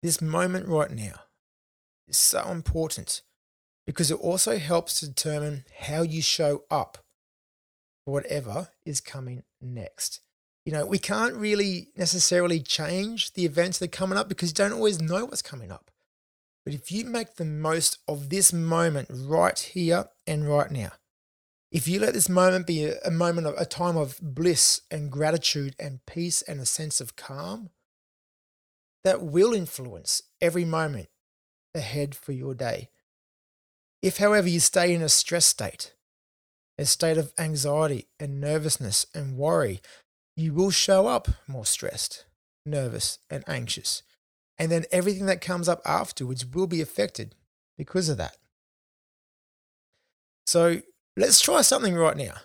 This 0.02 0.22
moment 0.22 0.68
right 0.68 0.92
now 0.92 1.22
is 2.08 2.18
so 2.18 2.50
important 2.50 3.22
because 3.92 4.10
it 4.10 4.22
also 4.22 4.58
helps 4.58 5.02
to 5.02 5.06
determine 5.06 5.66
how 5.80 6.02
you 6.02 6.22
show 6.22 6.64
up 6.72 7.00
for 8.06 8.14
whatever 8.14 8.70
is 8.86 9.02
coming 9.02 9.44
next. 9.60 10.22
You 10.66 10.72
know, 10.72 10.86
we 10.86 10.98
can't 10.98 11.36
really 11.36 11.90
necessarily 11.98 12.62
change 12.62 13.34
the 13.34 13.44
events 13.44 13.80
that 13.80 13.94
are 13.94 13.98
coming 13.98 14.18
up 14.18 14.30
because 14.30 14.52
you 14.52 14.56
don't 14.56 14.72
always 14.72 15.02
know 15.02 15.26
what's 15.26 15.42
coming 15.42 15.74
up. 15.74 15.92
But 16.64 16.74
if 16.74 16.90
you 16.90 17.04
make 17.04 17.36
the 17.36 17.44
most 17.44 17.98
of 18.08 18.30
this 18.30 18.54
moment 18.54 19.10
right 19.12 19.60
here 19.60 20.06
and 20.26 20.48
right 20.48 20.72
now, 20.72 20.92
if 21.70 21.86
you 21.86 22.00
let 22.00 22.14
this 22.14 22.30
moment 22.30 22.68
be 22.68 22.86
a, 22.86 22.98
a 23.04 23.12
moment 23.12 23.46
of 23.46 23.56
a 23.58 23.66
time 23.66 23.98
of 23.98 24.18
bliss 24.22 24.80
and 24.90 25.12
gratitude 25.12 25.76
and 25.78 26.06
peace 26.06 26.42
and 26.44 26.62
a 26.62 26.66
sense 26.66 27.02
of 27.02 27.18
calm, 27.18 27.72
that 29.04 29.22
will 29.22 29.54
influence 29.54 30.22
every 30.40 30.64
moment 30.64 31.10
ahead 31.76 32.16
for 32.16 32.32
your 32.32 32.54
day. 32.54 32.88
If, 34.02 34.18
however, 34.18 34.48
you 34.48 34.60
stay 34.60 34.94
in 34.94 35.02
a 35.02 35.10
stress 35.10 35.46
state, 35.46 35.94
a 36.78 36.86
state 36.86 37.18
of 37.18 37.34
anxiety 37.38 38.08
and 38.20 38.42
nervousness 38.42 39.06
and 39.14 39.38
worry, 39.38 39.82
you 40.36 40.54
will 40.54 40.72
show 40.72 41.08
up 41.08 41.28
more 41.48 41.66
stressed, 41.66 42.26
nervous, 42.66 43.20
and 43.30 43.44
anxious. 43.48 44.02
And 44.58 44.72
then 44.72 44.86
everything 44.92 45.26
that 45.28 45.42
comes 45.42 45.70
up 45.70 45.82
afterwards 45.86 46.46
will 46.46 46.68
be 46.68 46.82
affected 46.82 47.36
because 47.78 48.10
of 48.10 48.18
that. 48.18 48.38
So 50.46 50.82
let's 51.16 51.40
try 51.40 51.62
something 51.62 51.96
right 51.96 52.18
now. 52.18 52.36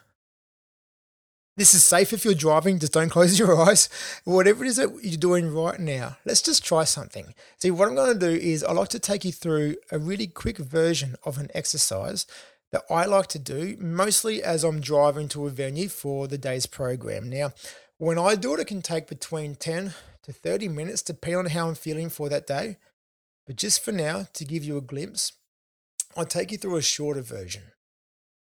This 1.56 1.72
is 1.72 1.82
safe 1.82 2.12
if 2.12 2.22
you're 2.22 2.34
driving, 2.34 2.78
just 2.78 2.92
don't 2.92 3.08
close 3.08 3.38
your 3.38 3.56
eyes. 3.56 3.88
Whatever 4.24 4.64
it 4.64 4.68
is 4.68 4.76
that 4.76 5.02
you're 5.02 5.16
doing 5.16 5.54
right 5.54 5.80
now, 5.80 6.18
let's 6.26 6.42
just 6.42 6.62
try 6.62 6.84
something. 6.84 7.34
See, 7.56 7.70
what 7.70 7.88
I'm 7.88 7.94
going 7.94 8.18
to 8.18 8.28
do 8.28 8.34
is 8.34 8.62
I 8.62 8.72
like 8.72 8.90
to 8.90 8.98
take 8.98 9.24
you 9.24 9.32
through 9.32 9.76
a 9.90 9.98
really 9.98 10.26
quick 10.26 10.58
version 10.58 11.16
of 11.24 11.38
an 11.38 11.50
exercise 11.54 12.26
that 12.72 12.84
I 12.90 13.06
like 13.06 13.28
to 13.28 13.38
do, 13.38 13.76
mostly 13.80 14.42
as 14.42 14.64
I'm 14.64 14.80
driving 14.80 15.28
to 15.28 15.46
a 15.46 15.50
venue 15.50 15.88
for 15.88 16.28
the 16.28 16.36
day's 16.36 16.66
program. 16.66 17.30
Now, 17.30 17.52
when 17.96 18.18
I 18.18 18.34
do 18.34 18.52
it, 18.52 18.60
it 18.60 18.66
can 18.66 18.82
take 18.82 19.06
between 19.06 19.54
10 19.54 19.94
to 20.24 20.32
30 20.32 20.68
minutes, 20.68 21.00
depending 21.00 21.38
on 21.38 21.46
how 21.46 21.68
I'm 21.68 21.74
feeling 21.74 22.10
for 22.10 22.28
that 22.28 22.46
day. 22.46 22.76
But 23.46 23.56
just 23.56 23.82
for 23.82 23.92
now, 23.92 24.26
to 24.34 24.44
give 24.44 24.62
you 24.62 24.76
a 24.76 24.82
glimpse, 24.82 25.32
I'll 26.16 26.26
take 26.26 26.52
you 26.52 26.58
through 26.58 26.76
a 26.76 26.82
shorter 26.82 27.22
version. 27.22 27.62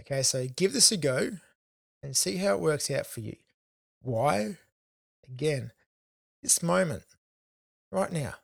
Okay, 0.02 0.22
so 0.22 0.46
give 0.46 0.72
this 0.72 0.92
a 0.92 0.96
go 0.96 1.38
and 2.02 2.16
see 2.16 2.36
how 2.36 2.54
it 2.54 2.60
works 2.60 2.90
out 2.90 3.06
for 3.06 3.20
you. 3.20 3.36
Why? 4.00 4.56
Again, 5.28 5.70
this 6.42 6.62
moment, 6.62 7.04
right 7.90 8.12
now. 8.12 8.34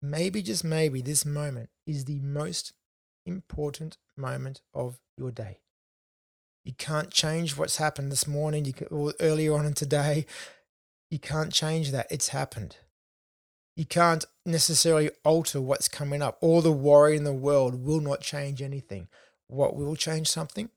Maybe, 0.00 0.42
just 0.42 0.64
maybe, 0.64 1.00
this 1.00 1.24
moment 1.24 1.70
is 1.86 2.04
the 2.04 2.20
most 2.20 2.72
important 3.26 3.98
moment 4.16 4.62
of 4.74 5.00
your 5.16 5.30
day. 5.30 5.58
You 6.64 6.72
can't 6.72 7.10
change 7.10 7.56
what's 7.56 7.78
happened 7.78 8.12
this 8.12 8.26
morning 8.26 8.64
you 8.64 8.72
can, 8.72 8.86
or 8.90 9.14
earlier 9.20 9.54
on 9.54 9.66
in 9.66 9.74
today. 9.74 10.26
You 11.10 11.18
can't 11.18 11.52
change 11.52 11.90
that. 11.90 12.06
It's 12.10 12.28
happened. 12.28 12.76
You 13.76 13.84
can't 13.84 14.24
necessarily 14.44 15.10
alter 15.24 15.60
what's 15.60 15.88
coming 15.88 16.22
up. 16.22 16.38
All 16.40 16.62
the 16.62 16.72
worry 16.72 17.16
in 17.16 17.24
the 17.24 17.32
world 17.32 17.84
will 17.84 18.00
not 18.00 18.20
change 18.20 18.62
anything. 18.62 19.08
What 19.48 19.76
will 19.76 19.96
change 19.96 20.28
something? 20.28 20.70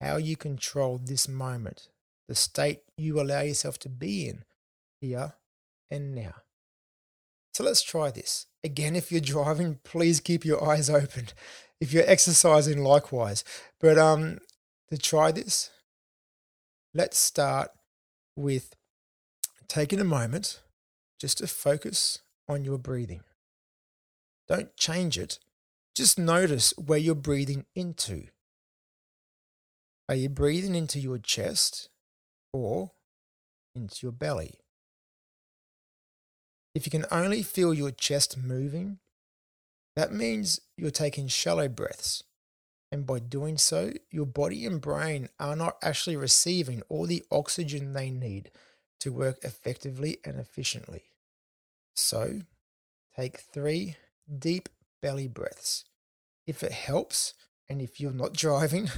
How 0.00 0.16
you 0.16 0.36
control 0.36 0.98
this 0.98 1.28
moment, 1.28 1.88
the 2.28 2.34
state 2.34 2.80
you 2.96 3.20
allow 3.20 3.42
yourself 3.42 3.78
to 3.80 3.88
be 3.88 4.28
in 4.28 4.44
here 5.00 5.34
and 5.90 6.14
now. 6.14 6.34
So 7.52 7.64
let's 7.64 7.82
try 7.82 8.10
this. 8.10 8.46
Again, 8.62 8.96
if 8.96 9.10
you're 9.10 9.20
driving, 9.20 9.80
please 9.84 10.20
keep 10.20 10.44
your 10.44 10.66
eyes 10.66 10.88
open. 10.88 11.28
If 11.80 11.92
you're 11.92 12.08
exercising, 12.08 12.82
likewise. 12.82 13.42
But 13.80 13.98
um, 13.98 14.38
to 14.90 14.98
try 14.98 15.32
this, 15.32 15.70
let's 16.94 17.18
start 17.18 17.70
with 18.36 18.76
taking 19.66 20.00
a 20.00 20.04
moment 20.04 20.60
just 21.18 21.38
to 21.38 21.46
focus 21.46 22.18
on 22.48 22.64
your 22.64 22.78
breathing. 22.78 23.22
Don't 24.48 24.76
change 24.76 25.16
it. 25.18 25.38
Just 25.94 26.18
notice 26.18 26.74
where 26.76 26.98
you're 26.98 27.14
breathing 27.14 27.66
into. 27.74 28.28
Are 30.10 30.16
you 30.16 30.28
breathing 30.28 30.74
into 30.74 30.98
your 30.98 31.18
chest 31.18 31.88
or 32.52 32.90
into 33.76 33.98
your 34.02 34.10
belly? 34.10 34.58
If 36.74 36.84
you 36.84 36.90
can 36.90 37.06
only 37.12 37.44
feel 37.44 37.72
your 37.72 37.92
chest 37.92 38.36
moving, 38.36 38.98
that 39.94 40.12
means 40.12 40.58
you're 40.76 40.90
taking 40.90 41.28
shallow 41.28 41.68
breaths. 41.68 42.24
And 42.90 43.06
by 43.06 43.20
doing 43.20 43.56
so, 43.56 43.92
your 44.10 44.26
body 44.26 44.66
and 44.66 44.80
brain 44.80 45.28
are 45.38 45.54
not 45.54 45.76
actually 45.80 46.16
receiving 46.16 46.82
all 46.88 47.06
the 47.06 47.22
oxygen 47.30 47.92
they 47.92 48.10
need 48.10 48.50
to 48.98 49.12
work 49.12 49.38
effectively 49.44 50.18
and 50.24 50.40
efficiently. 50.40 51.04
So, 51.94 52.40
take 53.14 53.38
three 53.38 53.94
deep 54.28 54.68
belly 55.00 55.28
breaths. 55.28 55.84
If 56.48 56.64
it 56.64 56.72
helps, 56.72 57.32
and 57.68 57.80
if 57.80 58.00
you're 58.00 58.10
not 58.10 58.32
driving, 58.34 58.90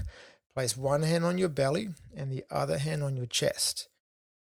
place 0.54 0.76
one 0.76 1.02
hand 1.02 1.24
on 1.24 1.38
your 1.38 1.48
belly 1.48 1.90
and 2.14 2.30
the 2.30 2.44
other 2.50 2.78
hand 2.78 3.02
on 3.02 3.16
your 3.16 3.26
chest. 3.26 3.88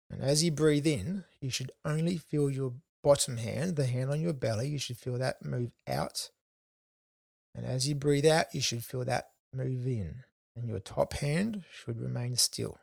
And 0.09 0.21
as 0.21 0.43
you 0.43 0.51
breathe 0.51 0.87
in, 0.87 1.25
you 1.41 1.49
should 1.49 1.71
only 1.85 2.17
feel 2.17 2.49
your 2.49 2.73
bottom 3.03 3.37
hand, 3.37 3.75
the 3.75 3.85
hand 3.85 4.09
on 4.11 4.21
your 4.21 4.33
belly, 4.33 4.67
you 4.67 4.79
should 4.79 4.97
feel 4.97 5.17
that 5.17 5.43
move 5.43 5.71
out. 5.87 6.29
And 7.55 7.65
as 7.65 7.87
you 7.87 7.95
breathe 7.95 8.25
out, 8.25 8.47
you 8.53 8.61
should 8.61 8.83
feel 8.83 9.05
that 9.05 9.29
move 9.53 9.85
in. 9.85 10.23
And 10.55 10.67
your 10.67 10.79
top 10.79 11.13
hand 11.13 11.63
should 11.71 12.01
remain 12.01 12.35
still. 12.35 12.79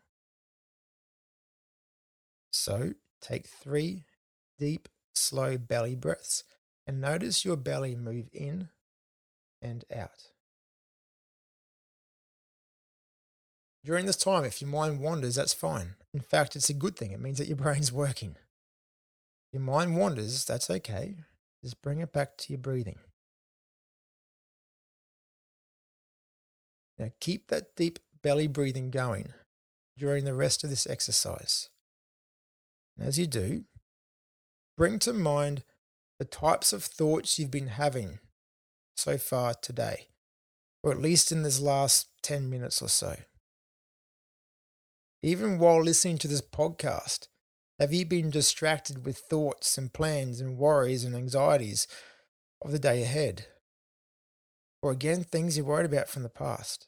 So 2.50 2.94
take 3.20 3.46
three 3.46 4.04
deep, 4.58 4.88
slow 5.14 5.58
belly 5.58 5.94
breaths 5.94 6.44
and 6.86 7.00
notice 7.00 7.44
your 7.44 7.56
belly 7.56 7.94
move 7.94 8.28
in 8.32 8.68
and 9.60 9.84
out. 9.94 10.30
During 13.86 14.06
this 14.06 14.16
time, 14.16 14.44
if 14.44 14.60
your 14.60 14.68
mind 14.68 14.98
wanders, 14.98 15.36
that's 15.36 15.54
fine. 15.54 15.94
In 16.12 16.18
fact, 16.20 16.56
it's 16.56 16.68
a 16.68 16.74
good 16.74 16.96
thing. 16.96 17.12
It 17.12 17.20
means 17.20 17.38
that 17.38 17.46
your 17.46 17.56
brain's 17.64 17.92
working 17.92 18.30
If 18.30 19.52
your 19.52 19.62
mind 19.62 19.96
wanders, 19.96 20.44
that's 20.44 20.68
okay. 20.68 21.14
Just 21.62 21.80
bring 21.82 22.00
it 22.00 22.12
back 22.12 22.36
to 22.38 22.52
your 22.52 22.58
breathing. 22.58 22.98
Now 26.98 27.12
keep 27.20 27.46
that 27.46 27.76
deep 27.76 28.00
belly 28.22 28.48
breathing 28.48 28.90
going 28.90 29.32
during 29.96 30.24
the 30.24 30.34
rest 30.34 30.64
of 30.64 30.70
this 30.70 30.88
exercise. 30.88 31.68
And 32.98 33.06
as 33.06 33.20
you 33.20 33.28
do, 33.28 33.66
bring 34.76 34.98
to 35.00 35.12
mind 35.12 35.62
the 36.18 36.24
types 36.24 36.72
of 36.72 36.82
thoughts 36.82 37.38
you've 37.38 37.52
been 37.52 37.68
having 37.68 38.18
so 38.96 39.16
far 39.16 39.54
today, 39.54 40.08
or 40.82 40.90
at 40.90 41.00
least 41.00 41.30
in 41.30 41.44
this 41.44 41.60
last 41.60 42.08
10 42.22 42.50
minutes 42.50 42.82
or 42.82 42.88
so. 42.88 43.16
Even 45.26 45.58
while 45.58 45.82
listening 45.82 46.18
to 46.18 46.28
this 46.28 46.40
podcast, 46.40 47.26
have 47.80 47.92
you 47.92 48.06
been 48.06 48.30
distracted 48.30 49.04
with 49.04 49.18
thoughts 49.28 49.76
and 49.76 49.92
plans 49.92 50.40
and 50.40 50.56
worries 50.56 51.02
and 51.02 51.16
anxieties 51.16 51.88
of 52.62 52.70
the 52.70 52.78
day 52.78 53.02
ahead? 53.02 53.46
Or 54.82 54.92
again, 54.92 55.24
things 55.24 55.56
you're 55.56 55.66
worried 55.66 55.86
about 55.86 56.08
from 56.08 56.22
the 56.22 56.28
past? 56.28 56.86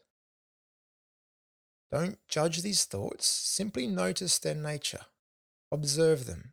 Don't 1.91 2.19
judge 2.29 2.63
these 2.63 2.85
thoughts, 2.85 3.27
simply 3.27 3.89
notice 3.89 4.39
their 4.39 4.55
nature, 4.55 5.07
observe 5.73 6.27
them, 6.27 6.53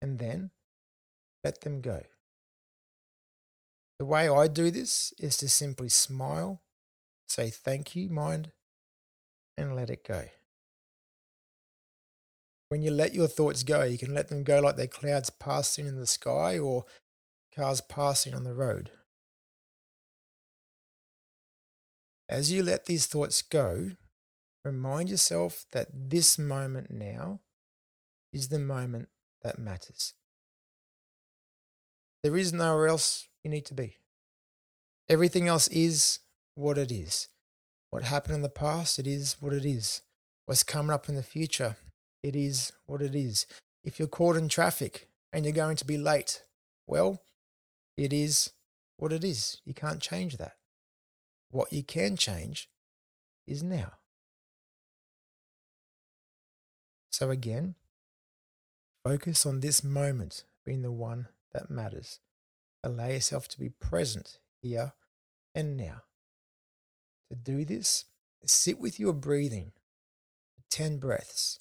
and 0.00 0.20
then 0.20 0.52
let 1.42 1.62
them 1.62 1.80
go. 1.80 2.02
The 3.98 4.04
way 4.04 4.28
I 4.28 4.46
do 4.46 4.70
this 4.70 5.12
is 5.18 5.36
to 5.38 5.48
simply 5.48 5.88
smile, 5.88 6.62
say 7.26 7.50
thank 7.50 7.96
you, 7.96 8.08
mind, 8.08 8.52
and 9.58 9.74
let 9.74 9.90
it 9.90 10.06
go 10.06 10.26
when 12.70 12.82
you 12.82 12.90
let 12.92 13.14
your 13.14 13.26
thoughts 13.26 13.64
go, 13.64 13.82
you 13.82 13.98
can 13.98 14.14
let 14.14 14.28
them 14.28 14.44
go 14.44 14.60
like 14.60 14.76
they're 14.76 14.86
clouds 14.86 15.28
passing 15.28 15.86
in 15.86 15.96
the 15.96 16.06
sky 16.06 16.56
or 16.56 16.84
cars 17.54 17.80
passing 17.80 18.32
on 18.32 18.44
the 18.44 18.54
road. 18.54 18.92
As 22.28 22.52
you 22.52 22.62
let 22.62 22.86
these 22.86 23.06
thoughts 23.06 23.42
go, 23.42 23.90
remind 24.64 25.10
yourself 25.10 25.66
that 25.72 25.88
this 25.92 26.38
moment 26.38 26.92
now 26.92 27.40
is 28.32 28.50
the 28.50 28.60
moment 28.60 29.08
that 29.42 29.58
matters. 29.58 30.14
There 32.22 32.36
is 32.36 32.52
nowhere 32.52 32.86
else 32.86 33.26
you 33.42 33.50
need 33.50 33.66
to 33.66 33.74
be. 33.74 33.96
Everything 35.08 35.48
else 35.48 35.66
is 35.68 36.20
what 36.54 36.78
it 36.78 36.92
is. 36.92 37.26
What 37.90 38.04
happened 38.04 38.36
in 38.36 38.42
the 38.42 38.48
past, 38.48 39.00
it 39.00 39.08
is 39.08 39.38
what 39.40 39.52
it 39.52 39.64
is. 39.64 40.02
What's 40.46 40.62
coming 40.62 40.92
up 40.92 41.08
in 41.08 41.16
the 41.16 41.24
future, 41.24 41.76
it 42.22 42.36
is 42.36 42.72
what 42.86 43.02
it 43.02 43.14
is. 43.14 43.46
If 43.82 43.98
you're 43.98 44.08
caught 44.08 44.36
in 44.36 44.48
traffic 44.48 45.08
and 45.32 45.44
you're 45.44 45.54
going 45.54 45.76
to 45.76 45.86
be 45.86 45.96
late, 45.96 46.42
well, 46.86 47.22
it 47.96 48.12
is 48.12 48.50
what 48.96 49.12
it 49.12 49.24
is. 49.24 49.60
You 49.64 49.74
can't 49.74 50.00
change 50.00 50.36
that. 50.36 50.56
What 51.50 51.72
you 51.72 51.82
can 51.82 52.16
change 52.16 52.68
is 53.46 53.62
now. 53.62 53.92
So 57.10 57.30
again, 57.30 57.74
focus 59.04 59.44
on 59.44 59.60
this 59.60 59.82
moment 59.82 60.44
being 60.64 60.82
the 60.82 60.92
one 60.92 61.28
that 61.52 61.70
matters. 61.70 62.20
Allow 62.84 63.08
yourself 63.08 63.48
to 63.48 63.58
be 63.58 63.68
present 63.68 64.38
here 64.62 64.92
and 65.54 65.76
now. 65.76 66.02
To 67.30 67.36
do 67.36 67.64
this, 67.64 68.04
sit 68.44 68.78
with 68.78 68.98
your 68.98 69.12
breathing 69.12 69.72
10 70.70 70.98
breaths 70.98 71.58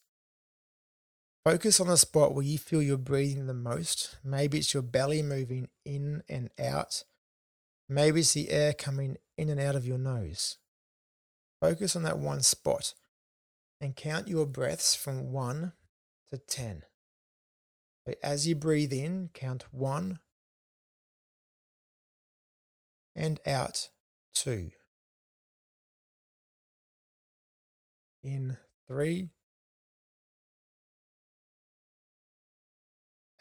Focus 1.50 1.80
on 1.80 1.88
the 1.88 1.98
spot 1.98 2.36
where 2.36 2.46
you 2.46 2.60
feel 2.60 2.80
you're 2.80 2.96
breathing 2.96 3.48
the 3.48 3.56
most. 3.56 4.18
Maybe 4.24 4.60
it's 4.60 4.72
your 4.72 4.84
belly 4.84 5.24
moving 5.24 5.68
in 5.84 6.22
and 6.30 6.52
out. 6.60 7.04
Maybe 7.90 8.20
it's 8.20 8.34
the 8.34 8.52
air 8.52 8.72
coming 8.72 9.18
in 9.36 9.50
and 9.50 9.60
out 9.60 9.76
of 9.76 9.84
your 9.84 9.98
nose. 9.98 10.60
Focus 11.60 11.96
on 11.96 12.04
that 12.04 12.20
one 12.20 12.44
spot 12.44 12.94
and 13.82 13.96
count 13.96 14.28
your 14.28 14.46
breaths 14.46 14.94
from 14.94 15.32
1 15.32 15.74
to 16.30 16.38
10. 16.38 16.84
So 18.06 18.14
as 18.22 18.48
you 18.48 18.54
breathe 18.54 18.94
in, 18.94 19.32
count 19.34 19.66
1 19.72 20.20
and 23.16 23.40
out 23.48 23.90
2. 24.36 24.70
In 28.22 28.58
3 28.88 29.32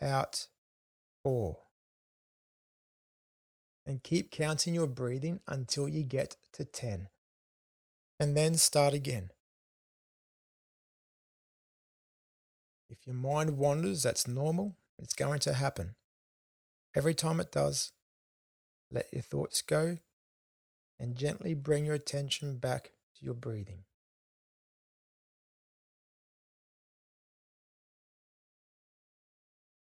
out 0.01 0.47
four. 1.23 1.59
And 3.87 4.03
keep 4.03 4.31
counting 4.31 4.75
your 4.75 4.87
breathing 4.87 5.41
until 5.47 5.89
you 5.89 6.03
get 6.03 6.37
to 6.53 6.65
10. 6.65 7.09
And 8.21 8.37
then 8.37 8.55
start 8.55 8.93
again. 8.93 9.31
If 12.91 13.07
your 13.07 13.17
mind 13.17 13.57
wanders, 13.57 14.03
that's 14.03 14.27
normal. 14.27 14.77
It's 14.99 15.15
going 15.15 15.41
to 15.41 15.55
happen. 15.55 15.95
Every 16.95 17.15
time 17.15 17.41
it 17.41 17.53
does, 17.53 17.93
let 18.91 19.07
your 19.13 19.23
thoughts 19.23 19.63
go 19.63 19.99
and 20.99 21.17
gently 21.17 21.55
bring 21.55 21.85
your 21.85 21.95
attention 21.95 22.57
back 22.57 22.93
to 23.19 23.25
your 23.25 23.35
breathing. 23.35 23.85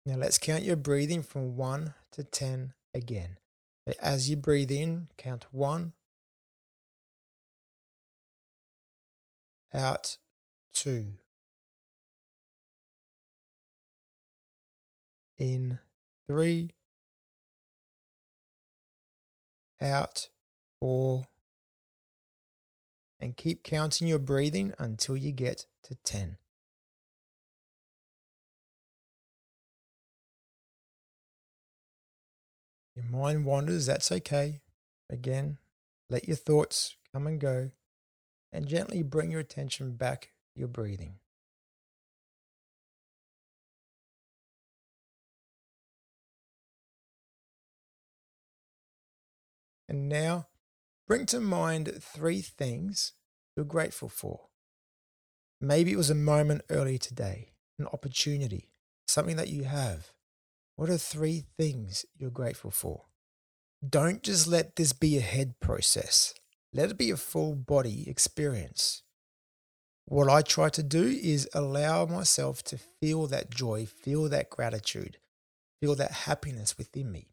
Now 0.08 0.16
let's 0.16 0.38
count 0.38 0.62
your 0.62 0.76
breathing 0.76 1.22
from 1.22 1.54
1 1.54 1.92
to 2.12 2.24
10 2.24 2.72
again. 2.94 3.36
As 4.00 4.30
you 4.30 4.36
breathe 4.36 4.70
in, 4.70 5.08
count 5.18 5.44
1, 5.52 5.92
out 9.74 10.16
2, 10.72 11.08
in 15.36 15.78
3, 16.26 16.70
out 19.82 20.30
4, 20.80 21.26
and 23.20 23.36
keep 23.36 23.62
counting 23.62 24.08
your 24.08 24.18
breathing 24.18 24.72
until 24.78 25.18
you 25.18 25.32
get 25.32 25.66
to 25.82 25.96
10. 25.96 26.38
Your 32.98 33.06
mind 33.12 33.44
wanders, 33.44 33.86
that's 33.86 34.10
okay. 34.10 34.60
Again, 35.08 35.58
let 36.10 36.26
your 36.26 36.36
thoughts 36.36 36.96
come 37.12 37.28
and 37.28 37.40
go 37.40 37.70
and 38.52 38.66
gently 38.66 39.04
bring 39.04 39.30
your 39.30 39.38
attention 39.38 39.92
back 39.92 40.32
to 40.54 40.58
your 40.58 40.66
breathing. 40.68 41.20
And 49.88 50.08
now 50.08 50.48
bring 51.06 51.24
to 51.26 51.38
mind 51.38 52.02
three 52.02 52.40
things 52.40 53.12
you're 53.56 53.64
grateful 53.64 54.08
for. 54.08 54.48
Maybe 55.60 55.92
it 55.92 55.96
was 55.96 56.10
a 56.10 56.16
moment 56.16 56.62
earlier 56.68 56.98
today, 56.98 57.52
an 57.78 57.86
opportunity, 57.86 58.72
something 59.06 59.36
that 59.36 59.50
you 59.50 59.64
have. 59.64 60.14
What 60.78 60.90
are 60.90 60.96
three 60.96 61.42
things 61.58 62.06
you're 62.16 62.30
grateful 62.30 62.70
for? 62.70 63.06
Don't 63.84 64.22
just 64.22 64.46
let 64.46 64.76
this 64.76 64.92
be 64.92 65.16
a 65.16 65.20
head 65.20 65.58
process. 65.58 66.34
Let 66.72 66.92
it 66.92 66.96
be 66.96 67.10
a 67.10 67.16
full 67.16 67.56
body 67.56 68.08
experience. 68.08 69.02
What 70.04 70.28
I 70.30 70.40
try 70.42 70.68
to 70.68 70.82
do 70.84 71.02
is 71.02 71.48
allow 71.52 72.06
myself 72.06 72.62
to 72.62 72.78
feel 72.78 73.26
that 73.26 73.50
joy, 73.50 73.86
feel 73.86 74.28
that 74.28 74.50
gratitude, 74.50 75.18
feel 75.82 75.96
that 75.96 76.12
happiness 76.12 76.78
within 76.78 77.10
me. 77.10 77.32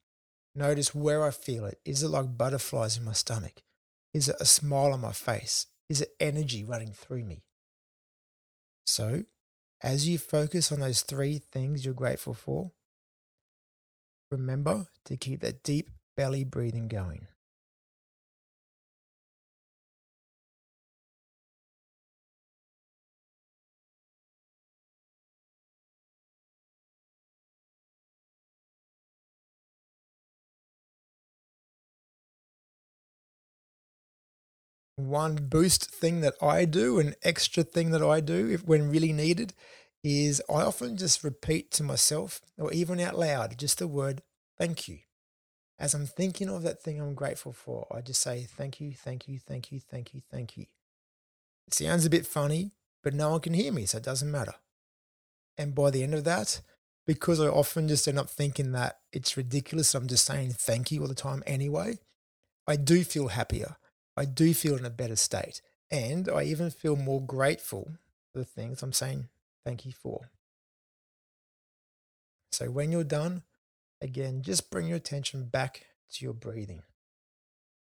Notice 0.56 0.96
where 0.96 1.24
I 1.24 1.30
feel 1.30 1.66
it. 1.66 1.80
Is 1.86 2.02
it 2.02 2.08
like 2.08 2.40
butterflies 2.40 2.98
in 2.98 3.06
my 3.06 3.14
stomach? 3.14 3.62
Is 4.12 4.28
it 4.28 4.38
a 4.40 4.46
smile 4.46 4.92
on 4.92 5.02
my 5.02 5.12
face? 5.12 5.68
Is 5.88 6.02
it 6.02 6.16
energy 6.20 6.64
running 6.64 6.94
through 6.94 7.26
me? 7.26 7.44
So, 8.88 9.26
as 9.84 10.10
you 10.10 10.18
focus 10.18 10.72
on 10.72 10.80
those 10.80 11.04
three 11.04 11.38
things 11.38 11.86
you're 11.86 11.94
grateful 11.94 12.34
for, 12.34 12.72
remember 14.36 14.88
to 15.06 15.18
keep 15.18 15.42
that 15.42 15.64
deep 15.64 15.90
belly 16.16 16.44
breathing 16.44 16.88
going. 16.88 17.28
one 34.98 35.36
boost 35.36 35.90
thing 35.92 36.22
that 36.22 36.36
I 36.42 36.66
do, 36.66 37.00
an 37.00 37.16
extra 37.24 37.64
thing 37.64 37.92
that 37.92 38.02
I 38.02 38.20
do 38.22 38.50
if 38.50 38.66
when 38.66 38.90
really 38.90 39.14
needed, 39.14 39.54
is 40.06 40.40
I 40.48 40.62
often 40.62 40.98
just 40.98 41.24
repeat 41.24 41.72
to 41.72 41.84
myself 41.84 42.40
or 42.60 42.72
even 42.72 43.00
out 43.00 43.18
loud 43.18 43.58
just 43.58 43.80
the 43.80 43.88
word 43.88 44.22
thank 44.56 44.88
you. 44.88 45.00
As 45.80 45.96
I'm 45.96 46.06
thinking 46.06 46.48
of 46.48 46.62
that 46.62 46.80
thing 46.80 47.02
I'm 47.02 47.16
grateful 47.16 47.54
for, 47.54 47.88
I 47.92 48.02
just 48.02 48.22
say 48.22 48.48
thank 48.48 48.80
you, 48.80 48.94
thank 48.94 49.28
you, 49.28 49.40
thank 49.40 49.72
you, 49.72 49.80
thank 49.80 50.14
you, 50.14 50.22
thank 50.32 50.58
you. 50.58 50.68
It 51.68 51.74
sounds 51.74 52.06
a 52.06 52.12
bit 52.12 52.28
funny, 52.28 52.72
but 53.04 53.16
no 53.16 53.32
one 53.32 53.42
can 53.42 53.56
hear 53.56 53.72
me, 53.72 53.88
so 53.88 53.98
it 53.98 54.04
doesn't 54.04 54.32
matter. 54.32 54.54
And 55.58 55.74
by 55.74 55.90
the 55.90 56.04
end 56.04 56.14
of 56.14 56.24
that, 56.26 56.62
because 57.08 57.42
I 57.42 57.48
often 57.48 57.88
just 57.88 58.08
end 58.08 58.20
up 58.20 58.30
thinking 58.30 58.74
that 58.74 59.00
it's 59.12 59.36
ridiculous, 59.36 59.96
I'm 59.96 60.08
just 60.08 60.26
saying 60.26 60.52
thank 60.52 60.92
you 60.92 61.02
all 61.02 61.08
the 61.08 61.16
time 61.16 61.42
anyway, 61.48 61.98
I 62.68 62.76
do 62.76 63.04
feel 63.04 63.30
happier. 63.30 63.78
I 64.16 64.26
do 64.26 64.54
feel 64.54 64.78
in 64.78 64.86
a 64.86 64.92
better 64.92 65.16
state. 65.16 65.62
And 65.90 66.30
I 66.30 66.44
even 66.44 66.70
feel 66.70 66.96
more 66.96 67.22
grateful 67.22 67.92
for 68.32 68.40
the 68.40 68.46
things 68.46 68.84
I'm 68.84 68.94
saying 68.94 69.30
thank 69.66 69.86
you 69.86 69.92
for. 69.92 70.32
So 72.52 72.70
when 72.70 72.92
you're 72.92 73.04
done, 73.04 73.44
again, 74.02 74.42
just 74.42 74.70
bring 74.70 74.88
your 74.88 74.98
attention 74.98 75.46
back 75.46 75.88
to 76.14 76.24
your 76.24 76.34
breathing. 76.34 76.84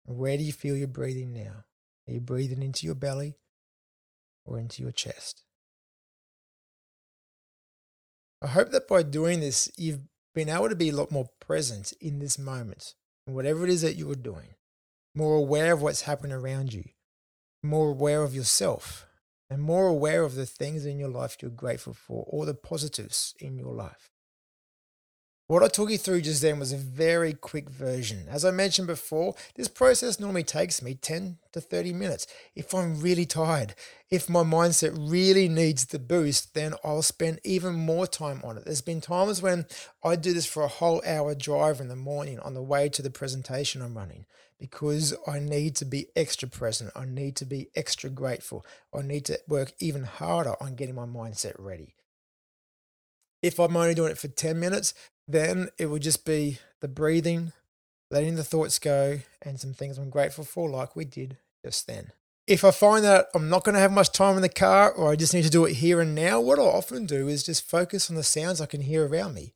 Where 0.06 0.36
do 0.36 0.42
you 0.42 0.52
feel 0.52 0.76
your 0.76 0.88
breathing 0.88 1.32
now? 1.32 1.64
Are 2.08 2.12
you 2.12 2.20
breathing 2.20 2.62
into 2.62 2.86
your 2.86 2.94
belly 2.94 3.36
or 4.44 4.58
into 4.58 4.82
your 4.82 4.92
chest? 4.92 5.42
I 8.42 8.48
hope 8.48 8.70
that 8.70 8.88
by 8.88 9.02
doing 9.02 9.40
this, 9.40 9.70
you've 9.76 10.00
been 10.34 10.48
able 10.48 10.68
to 10.68 10.74
be 10.74 10.90
a 10.90 10.96
lot 10.96 11.10
more 11.10 11.28
present 11.40 11.92
in 12.00 12.18
this 12.18 12.38
moment, 12.38 12.94
whatever 13.26 13.64
it 13.64 13.70
is 13.70 13.82
that 13.82 13.96
you 13.96 14.10
are 14.10 14.16
doing 14.16 14.54
more 15.14 15.36
aware 15.36 15.72
of 15.72 15.82
what's 15.82 16.02
happening 16.02 16.32
around 16.32 16.72
you, 16.72 16.84
more 17.62 17.90
aware 17.90 18.22
of 18.22 18.34
yourself, 18.34 19.03
and 19.50 19.62
more 19.62 19.86
aware 19.86 20.22
of 20.22 20.34
the 20.34 20.46
things 20.46 20.86
in 20.86 20.98
your 20.98 21.08
life 21.08 21.36
you're 21.40 21.50
grateful 21.50 21.94
for, 21.94 22.24
or 22.28 22.46
the 22.46 22.54
positives 22.54 23.34
in 23.38 23.58
your 23.58 23.74
life. 23.74 24.10
What 25.46 25.62
I 25.62 25.68
took 25.68 25.90
you 25.90 25.98
through 25.98 26.22
just 26.22 26.40
then 26.40 26.58
was 26.58 26.72
a 26.72 26.78
very 26.78 27.34
quick 27.34 27.68
version. 27.68 28.24
As 28.30 28.46
I 28.46 28.50
mentioned 28.50 28.86
before, 28.86 29.34
this 29.56 29.68
process 29.68 30.18
normally 30.18 30.42
takes 30.42 30.80
me 30.80 30.94
10 30.94 31.36
to 31.52 31.60
30 31.60 31.92
minutes. 31.92 32.26
If 32.56 32.74
I'm 32.74 32.98
really 32.98 33.26
tired, 33.26 33.74
if 34.10 34.30
my 34.30 34.42
mindset 34.42 34.96
really 34.98 35.50
needs 35.50 35.84
the 35.84 35.98
boost, 35.98 36.54
then 36.54 36.72
I'll 36.82 37.02
spend 37.02 37.40
even 37.44 37.74
more 37.74 38.06
time 38.06 38.40
on 38.42 38.56
it. 38.56 38.64
There's 38.64 38.80
been 38.80 39.02
times 39.02 39.42
when 39.42 39.66
I 40.02 40.16
do 40.16 40.32
this 40.32 40.46
for 40.46 40.62
a 40.62 40.68
whole 40.68 41.02
hour 41.06 41.34
drive 41.34 41.78
in 41.78 41.88
the 41.88 41.96
morning 41.96 42.38
on 42.38 42.54
the 42.54 42.62
way 42.62 42.88
to 42.88 43.02
the 43.02 43.10
presentation 43.10 43.82
I'm 43.82 43.98
running 43.98 44.24
because 44.58 45.12
I 45.26 45.40
need 45.40 45.76
to 45.76 45.84
be 45.84 46.06
extra 46.16 46.48
present. 46.48 46.90
I 46.96 47.04
need 47.04 47.36
to 47.36 47.44
be 47.44 47.68
extra 47.76 48.08
grateful. 48.08 48.64
I 48.96 49.02
need 49.02 49.26
to 49.26 49.38
work 49.46 49.74
even 49.78 50.04
harder 50.04 50.54
on 50.58 50.74
getting 50.74 50.94
my 50.94 51.04
mindset 51.04 51.56
ready. 51.58 51.96
If 53.42 53.60
I'm 53.60 53.76
only 53.76 53.92
doing 53.92 54.10
it 54.10 54.16
for 54.16 54.28
10 54.28 54.58
minutes, 54.58 54.94
then 55.26 55.68
it 55.78 55.86
will 55.86 55.98
just 55.98 56.24
be 56.24 56.58
the 56.80 56.88
breathing, 56.88 57.52
letting 58.10 58.36
the 58.36 58.44
thoughts 58.44 58.78
go, 58.78 59.20
and 59.42 59.58
some 59.58 59.72
things 59.72 59.98
I'm 59.98 60.10
grateful 60.10 60.44
for, 60.44 60.68
like 60.68 60.94
we 60.94 61.04
did 61.04 61.38
just 61.64 61.86
then. 61.86 62.12
If 62.46 62.62
I 62.62 62.72
find 62.72 63.02
that 63.04 63.28
I'm 63.34 63.48
not 63.48 63.64
going 63.64 63.74
to 63.74 63.80
have 63.80 63.92
much 63.92 64.12
time 64.12 64.36
in 64.36 64.42
the 64.42 64.50
car 64.50 64.92
or 64.92 65.10
I 65.10 65.16
just 65.16 65.32
need 65.32 65.44
to 65.44 65.50
do 65.50 65.64
it 65.64 65.74
here 65.74 66.00
and 66.02 66.14
now, 66.14 66.40
what 66.40 66.58
I'll 66.58 66.66
often 66.66 67.06
do 67.06 67.26
is 67.26 67.42
just 67.42 67.68
focus 67.68 68.10
on 68.10 68.16
the 68.16 68.22
sounds 68.22 68.60
I 68.60 68.66
can 68.66 68.82
hear 68.82 69.06
around 69.06 69.32
me. 69.32 69.54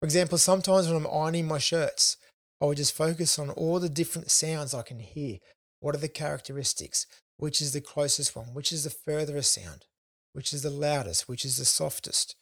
For 0.00 0.06
example, 0.06 0.36
sometimes 0.38 0.88
when 0.88 0.96
I'm 0.96 1.06
ironing 1.06 1.46
my 1.46 1.58
shirts, 1.58 2.16
I 2.60 2.64
will 2.64 2.74
just 2.74 2.96
focus 2.96 3.38
on 3.38 3.50
all 3.50 3.78
the 3.78 3.88
different 3.88 4.32
sounds 4.32 4.74
I 4.74 4.82
can 4.82 4.98
hear. 4.98 5.38
What 5.78 5.94
are 5.94 5.98
the 5.98 6.08
characteristics? 6.08 7.06
Which 7.36 7.60
is 7.60 7.72
the 7.72 7.80
closest 7.80 8.34
one? 8.34 8.46
Which 8.46 8.72
is 8.72 8.82
the 8.82 8.90
furthest 8.90 9.52
sound? 9.52 9.86
Which 10.32 10.52
is 10.52 10.62
the 10.62 10.70
loudest? 10.70 11.28
Which 11.28 11.44
is 11.44 11.56
the 11.56 11.64
softest? 11.64 12.34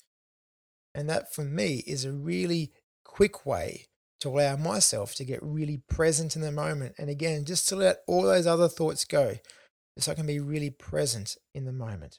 And 0.96 1.10
that 1.10 1.32
for 1.32 1.44
me 1.44 1.84
is 1.86 2.06
a 2.06 2.12
really 2.12 2.72
quick 3.04 3.44
way 3.44 3.86
to 4.20 4.30
allow 4.30 4.56
myself 4.56 5.14
to 5.16 5.24
get 5.24 5.42
really 5.42 5.82
present 5.90 6.36
in 6.36 6.42
the 6.42 6.50
moment. 6.50 6.94
And 6.98 7.10
again, 7.10 7.44
just 7.44 7.68
to 7.68 7.76
let 7.76 7.98
all 8.06 8.22
those 8.22 8.46
other 8.46 8.66
thoughts 8.66 9.04
go, 9.04 9.34
so 9.98 10.10
I 10.10 10.14
can 10.14 10.26
be 10.26 10.40
really 10.40 10.70
present 10.70 11.36
in 11.54 11.66
the 11.66 11.72
moment. 11.72 12.18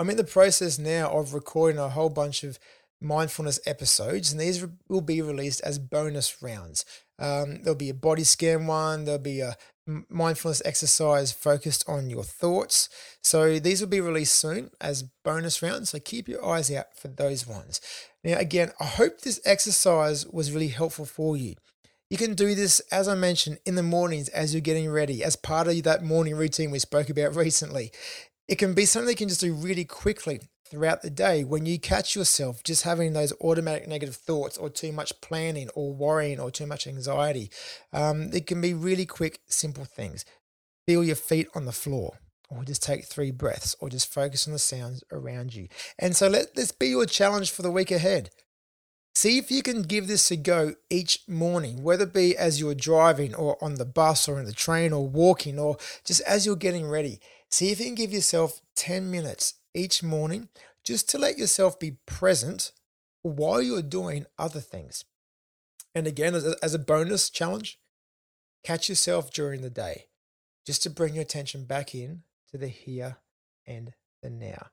I'm 0.00 0.10
in 0.10 0.16
the 0.16 0.24
process 0.24 0.80
now 0.80 1.10
of 1.10 1.32
recording 1.32 1.78
a 1.78 1.88
whole 1.88 2.10
bunch 2.10 2.42
of 2.42 2.58
mindfulness 3.00 3.60
episodes, 3.66 4.32
and 4.32 4.40
these 4.40 4.64
will 4.88 5.00
be 5.00 5.22
released 5.22 5.60
as 5.62 5.78
bonus 5.78 6.42
rounds. 6.42 6.84
Um, 7.18 7.62
there'll 7.62 7.76
be 7.76 7.90
a 7.90 7.94
body 7.94 8.24
scan 8.24 8.66
one, 8.66 9.04
there'll 9.04 9.20
be 9.20 9.40
a 9.40 9.56
mindfulness 10.08 10.62
exercise 10.64 11.32
focused 11.32 11.84
on 11.88 12.10
your 12.10 12.22
thoughts. 12.22 12.88
So 13.22 13.58
these 13.58 13.80
will 13.80 13.88
be 13.88 14.00
released 14.00 14.38
soon 14.38 14.70
as 14.80 15.04
bonus 15.24 15.62
rounds. 15.62 15.90
So 15.90 15.98
keep 15.98 16.28
your 16.28 16.44
eyes 16.44 16.70
out 16.70 16.94
for 16.94 17.08
those 17.08 17.46
ones. 17.46 17.80
Now, 18.22 18.38
again, 18.38 18.72
I 18.78 18.84
hope 18.84 19.20
this 19.20 19.40
exercise 19.44 20.26
was 20.26 20.52
really 20.52 20.68
helpful 20.68 21.06
for 21.06 21.36
you. 21.36 21.54
You 22.10 22.16
can 22.16 22.34
do 22.34 22.54
this, 22.54 22.80
as 22.92 23.06
I 23.06 23.14
mentioned, 23.14 23.58
in 23.66 23.74
the 23.74 23.82
mornings 23.82 24.28
as 24.30 24.54
you're 24.54 24.60
getting 24.60 24.90
ready, 24.90 25.22
as 25.22 25.36
part 25.36 25.68
of 25.68 25.82
that 25.82 26.02
morning 26.02 26.36
routine 26.36 26.70
we 26.70 26.78
spoke 26.78 27.10
about 27.10 27.34
recently. 27.36 27.90
It 28.46 28.56
can 28.56 28.74
be 28.74 28.86
something 28.86 29.10
you 29.10 29.16
can 29.16 29.28
just 29.28 29.42
do 29.42 29.52
really 29.52 29.84
quickly 29.84 30.40
throughout 30.70 31.02
the 31.02 31.10
day 31.10 31.44
when 31.44 31.66
you 31.66 31.78
catch 31.78 32.14
yourself 32.14 32.62
just 32.62 32.82
having 32.82 33.12
those 33.12 33.32
automatic 33.40 33.88
negative 33.88 34.16
thoughts 34.16 34.56
or 34.58 34.68
too 34.70 34.92
much 34.92 35.20
planning 35.20 35.68
or 35.74 35.94
worrying 35.94 36.38
or 36.38 36.50
too 36.50 36.66
much 36.66 36.86
anxiety. 36.86 37.50
Um, 37.92 38.30
it 38.32 38.46
can 38.46 38.60
be 38.60 38.74
really 38.74 39.06
quick, 39.06 39.40
simple 39.46 39.84
things. 39.84 40.24
Feel 40.86 41.04
your 41.04 41.16
feet 41.16 41.48
on 41.54 41.64
the 41.64 41.72
floor. 41.72 42.18
Or 42.50 42.64
just 42.64 42.82
take 42.82 43.04
three 43.04 43.30
breaths, 43.30 43.76
or 43.78 43.90
just 43.90 44.10
focus 44.10 44.46
on 44.46 44.54
the 44.54 44.58
sounds 44.58 45.04
around 45.12 45.54
you. 45.54 45.68
And 45.98 46.16
so 46.16 46.28
let 46.28 46.54
this 46.54 46.72
be 46.72 46.88
your 46.88 47.04
challenge 47.04 47.50
for 47.50 47.60
the 47.60 47.70
week 47.70 47.90
ahead. 47.90 48.30
See 49.14 49.36
if 49.36 49.50
you 49.50 49.62
can 49.62 49.82
give 49.82 50.06
this 50.06 50.30
a 50.30 50.36
go 50.36 50.76
each 50.88 51.20
morning, 51.28 51.82
whether 51.82 52.04
it 52.04 52.14
be 52.14 52.36
as 52.36 52.58
you're 52.58 52.74
driving 52.74 53.34
or 53.34 53.62
on 53.62 53.74
the 53.74 53.84
bus 53.84 54.28
or 54.28 54.38
in 54.38 54.46
the 54.46 54.52
train 54.52 54.94
or 54.94 55.06
walking 55.06 55.58
or 55.58 55.76
just 56.06 56.22
as 56.22 56.46
you're 56.46 56.56
getting 56.56 56.88
ready. 56.88 57.20
See 57.50 57.70
if 57.70 57.80
you 57.80 57.86
can 57.86 57.96
give 57.96 58.12
yourself 58.12 58.60
10 58.76 59.10
minutes 59.10 59.54
each 59.78 60.02
morning 60.02 60.48
just 60.84 61.08
to 61.10 61.18
let 61.18 61.38
yourself 61.38 61.78
be 61.78 61.92
present 62.06 62.72
while 63.22 63.62
you're 63.62 63.82
doing 63.82 64.26
other 64.38 64.60
things. 64.60 65.04
And 65.94 66.06
again, 66.06 66.34
as 66.34 66.74
a, 66.74 66.78
bonus 66.78 67.30
challenge, 67.30 67.78
catch 68.64 68.88
yourself 68.88 69.32
during 69.32 69.62
the 69.62 69.70
day. 69.70 70.06
just 70.68 70.82
to 70.82 70.90
bring 70.90 71.14
your 71.14 71.22
attention 71.22 71.64
back 71.64 71.94
in 71.94 72.22
to 72.50 72.58
the 72.58 72.68
here 72.68 73.16
and 73.66 73.94
the 74.22 74.28
now. 74.28 74.66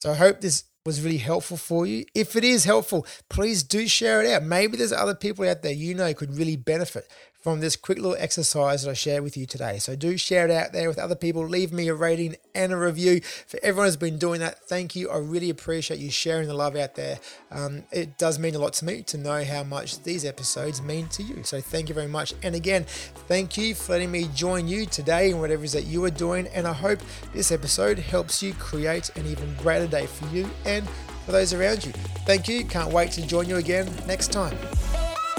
So 0.00 0.10
I 0.10 0.14
hope 0.14 0.40
this 0.40 0.64
was 0.84 1.00
really 1.00 1.18
helpful 1.18 1.56
for 1.56 1.86
you. 1.86 2.04
If 2.12 2.34
it 2.34 2.42
is 2.42 2.64
helpful, 2.64 3.06
please 3.28 3.62
do 3.62 3.86
share 3.86 4.20
it 4.20 4.28
out. 4.28 4.42
Maybe 4.42 4.76
there's 4.76 4.92
other 4.92 5.14
people 5.14 5.48
out 5.48 5.62
there 5.62 5.72
you 5.72 5.94
know 5.94 6.12
could 6.12 6.36
really 6.36 6.56
benefit 6.56 7.08
from 7.46 7.60
this 7.60 7.76
quick 7.76 7.98
little 7.98 8.16
exercise 8.18 8.82
that 8.82 8.90
I 8.90 8.94
shared 8.94 9.22
with 9.22 9.36
you 9.36 9.46
today. 9.46 9.78
So 9.78 9.94
do 9.94 10.16
share 10.16 10.46
it 10.46 10.50
out 10.50 10.72
there 10.72 10.88
with 10.88 10.98
other 10.98 11.14
people. 11.14 11.46
Leave 11.46 11.72
me 11.72 11.86
a 11.86 11.94
rating 11.94 12.34
and 12.56 12.72
a 12.72 12.76
review. 12.76 13.20
For 13.20 13.60
everyone 13.62 13.86
who's 13.86 13.96
been 13.96 14.18
doing 14.18 14.40
that, 14.40 14.64
thank 14.64 14.96
you. 14.96 15.08
I 15.10 15.18
really 15.18 15.48
appreciate 15.48 16.00
you 16.00 16.10
sharing 16.10 16.48
the 16.48 16.54
love 16.54 16.74
out 16.74 16.96
there. 16.96 17.20
Um, 17.52 17.84
it 17.92 18.18
does 18.18 18.40
mean 18.40 18.56
a 18.56 18.58
lot 18.58 18.72
to 18.72 18.84
me 18.84 19.02
to 19.02 19.16
know 19.16 19.44
how 19.44 19.62
much 19.62 20.02
these 20.02 20.24
episodes 20.24 20.82
mean 20.82 21.06
to 21.10 21.22
you. 21.22 21.44
So 21.44 21.60
thank 21.60 21.88
you 21.88 21.94
very 21.94 22.08
much. 22.08 22.34
And 22.42 22.56
again, 22.56 22.84
thank 23.28 23.56
you 23.56 23.76
for 23.76 23.92
letting 23.92 24.10
me 24.10 24.28
join 24.34 24.66
you 24.66 24.84
today 24.84 25.30
in 25.30 25.38
whatever 25.38 25.62
it 25.62 25.66
is 25.66 25.72
that 25.74 25.86
you 25.86 26.04
are 26.04 26.10
doing. 26.10 26.48
And 26.48 26.66
I 26.66 26.72
hope 26.72 26.98
this 27.32 27.52
episode 27.52 28.00
helps 28.00 28.42
you 28.42 28.54
create 28.54 29.10
an 29.10 29.24
even 29.24 29.54
greater 29.62 29.86
day 29.86 30.06
for 30.06 30.26
you 30.34 30.50
and 30.64 30.84
for 31.24 31.30
those 31.30 31.54
around 31.54 31.86
you. 31.86 31.92
Thank 32.26 32.48
you. 32.48 32.64
Can't 32.64 32.92
wait 32.92 33.12
to 33.12 33.24
join 33.24 33.48
you 33.48 33.58
again 33.58 33.88
next 34.08 34.32
time. 34.32 34.58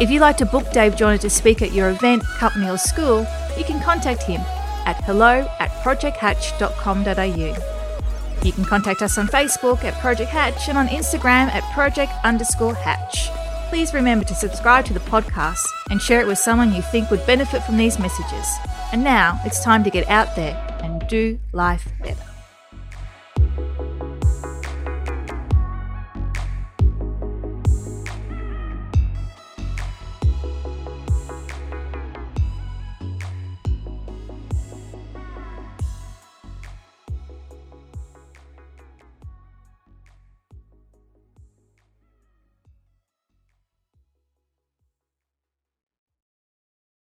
If 0.00 0.10
you'd 0.10 0.20
like 0.20 0.36
to 0.36 0.46
book 0.46 0.70
Dave 0.72 0.94
Jorna 0.94 1.18
to 1.20 1.28
speak 1.28 1.60
at 1.62 1.72
your 1.72 1.90
event, 1.90 2.22
company, 2.38 2.70
or 2.70 2.78
school, 2.78 3.26
you 3.56 3.64
can 3.64 3.82
contact 3.82 4.22
him 4.22 4.40
at 4.86 5.02
hello 5.04 5.50
at 5.58 5.70
projecthatch.com.au. 5.82 7.74
You 8.44 8.52
can 8.52 8.64
contact 8.64 9.02
us 9.02 9.18
on 9.18 9.26
Facebook 9.26 9.82
at 9.82 10.00
Project 10.00 10.30
Hatch 10.30 10.68
and 10.68 10.78
on 10.78 10.86
Instagram 10.86 11.48
at 11.48 11.64
project 11.74 12.12
underscore 12.22 12.74
hatch 12.74 13.30
please 13.68 13.92
remember 13.92 14.24
to 14.24 14.34
subscribe 14.34 14.84
to 14.86 14.94
the 14.94 15.00
podcast 15.00 15.64
and 15.90 16.00
share 16.00 16.20
it 16.20 16.26
with 16.26 16.38
someone 16.38 16.72
you 16.72 16.82
think 16.82 17.10
would 17.10 17.24
benefit 17.26 17.62
from 17.62 17.76
these 17.76 17.98
messages. 17.98 18.46
And 18.92 19.04
now 19.04 19.40
it's 19.44 19.62
time 19.62 19.84
to 19.84 19.90
get 19.90 20.08
out 20.08 20.34
there 20.34 20.56
and 20.82 21.06
do 21.08 21.38
life 21.52 21.86
better. 22.02 22.27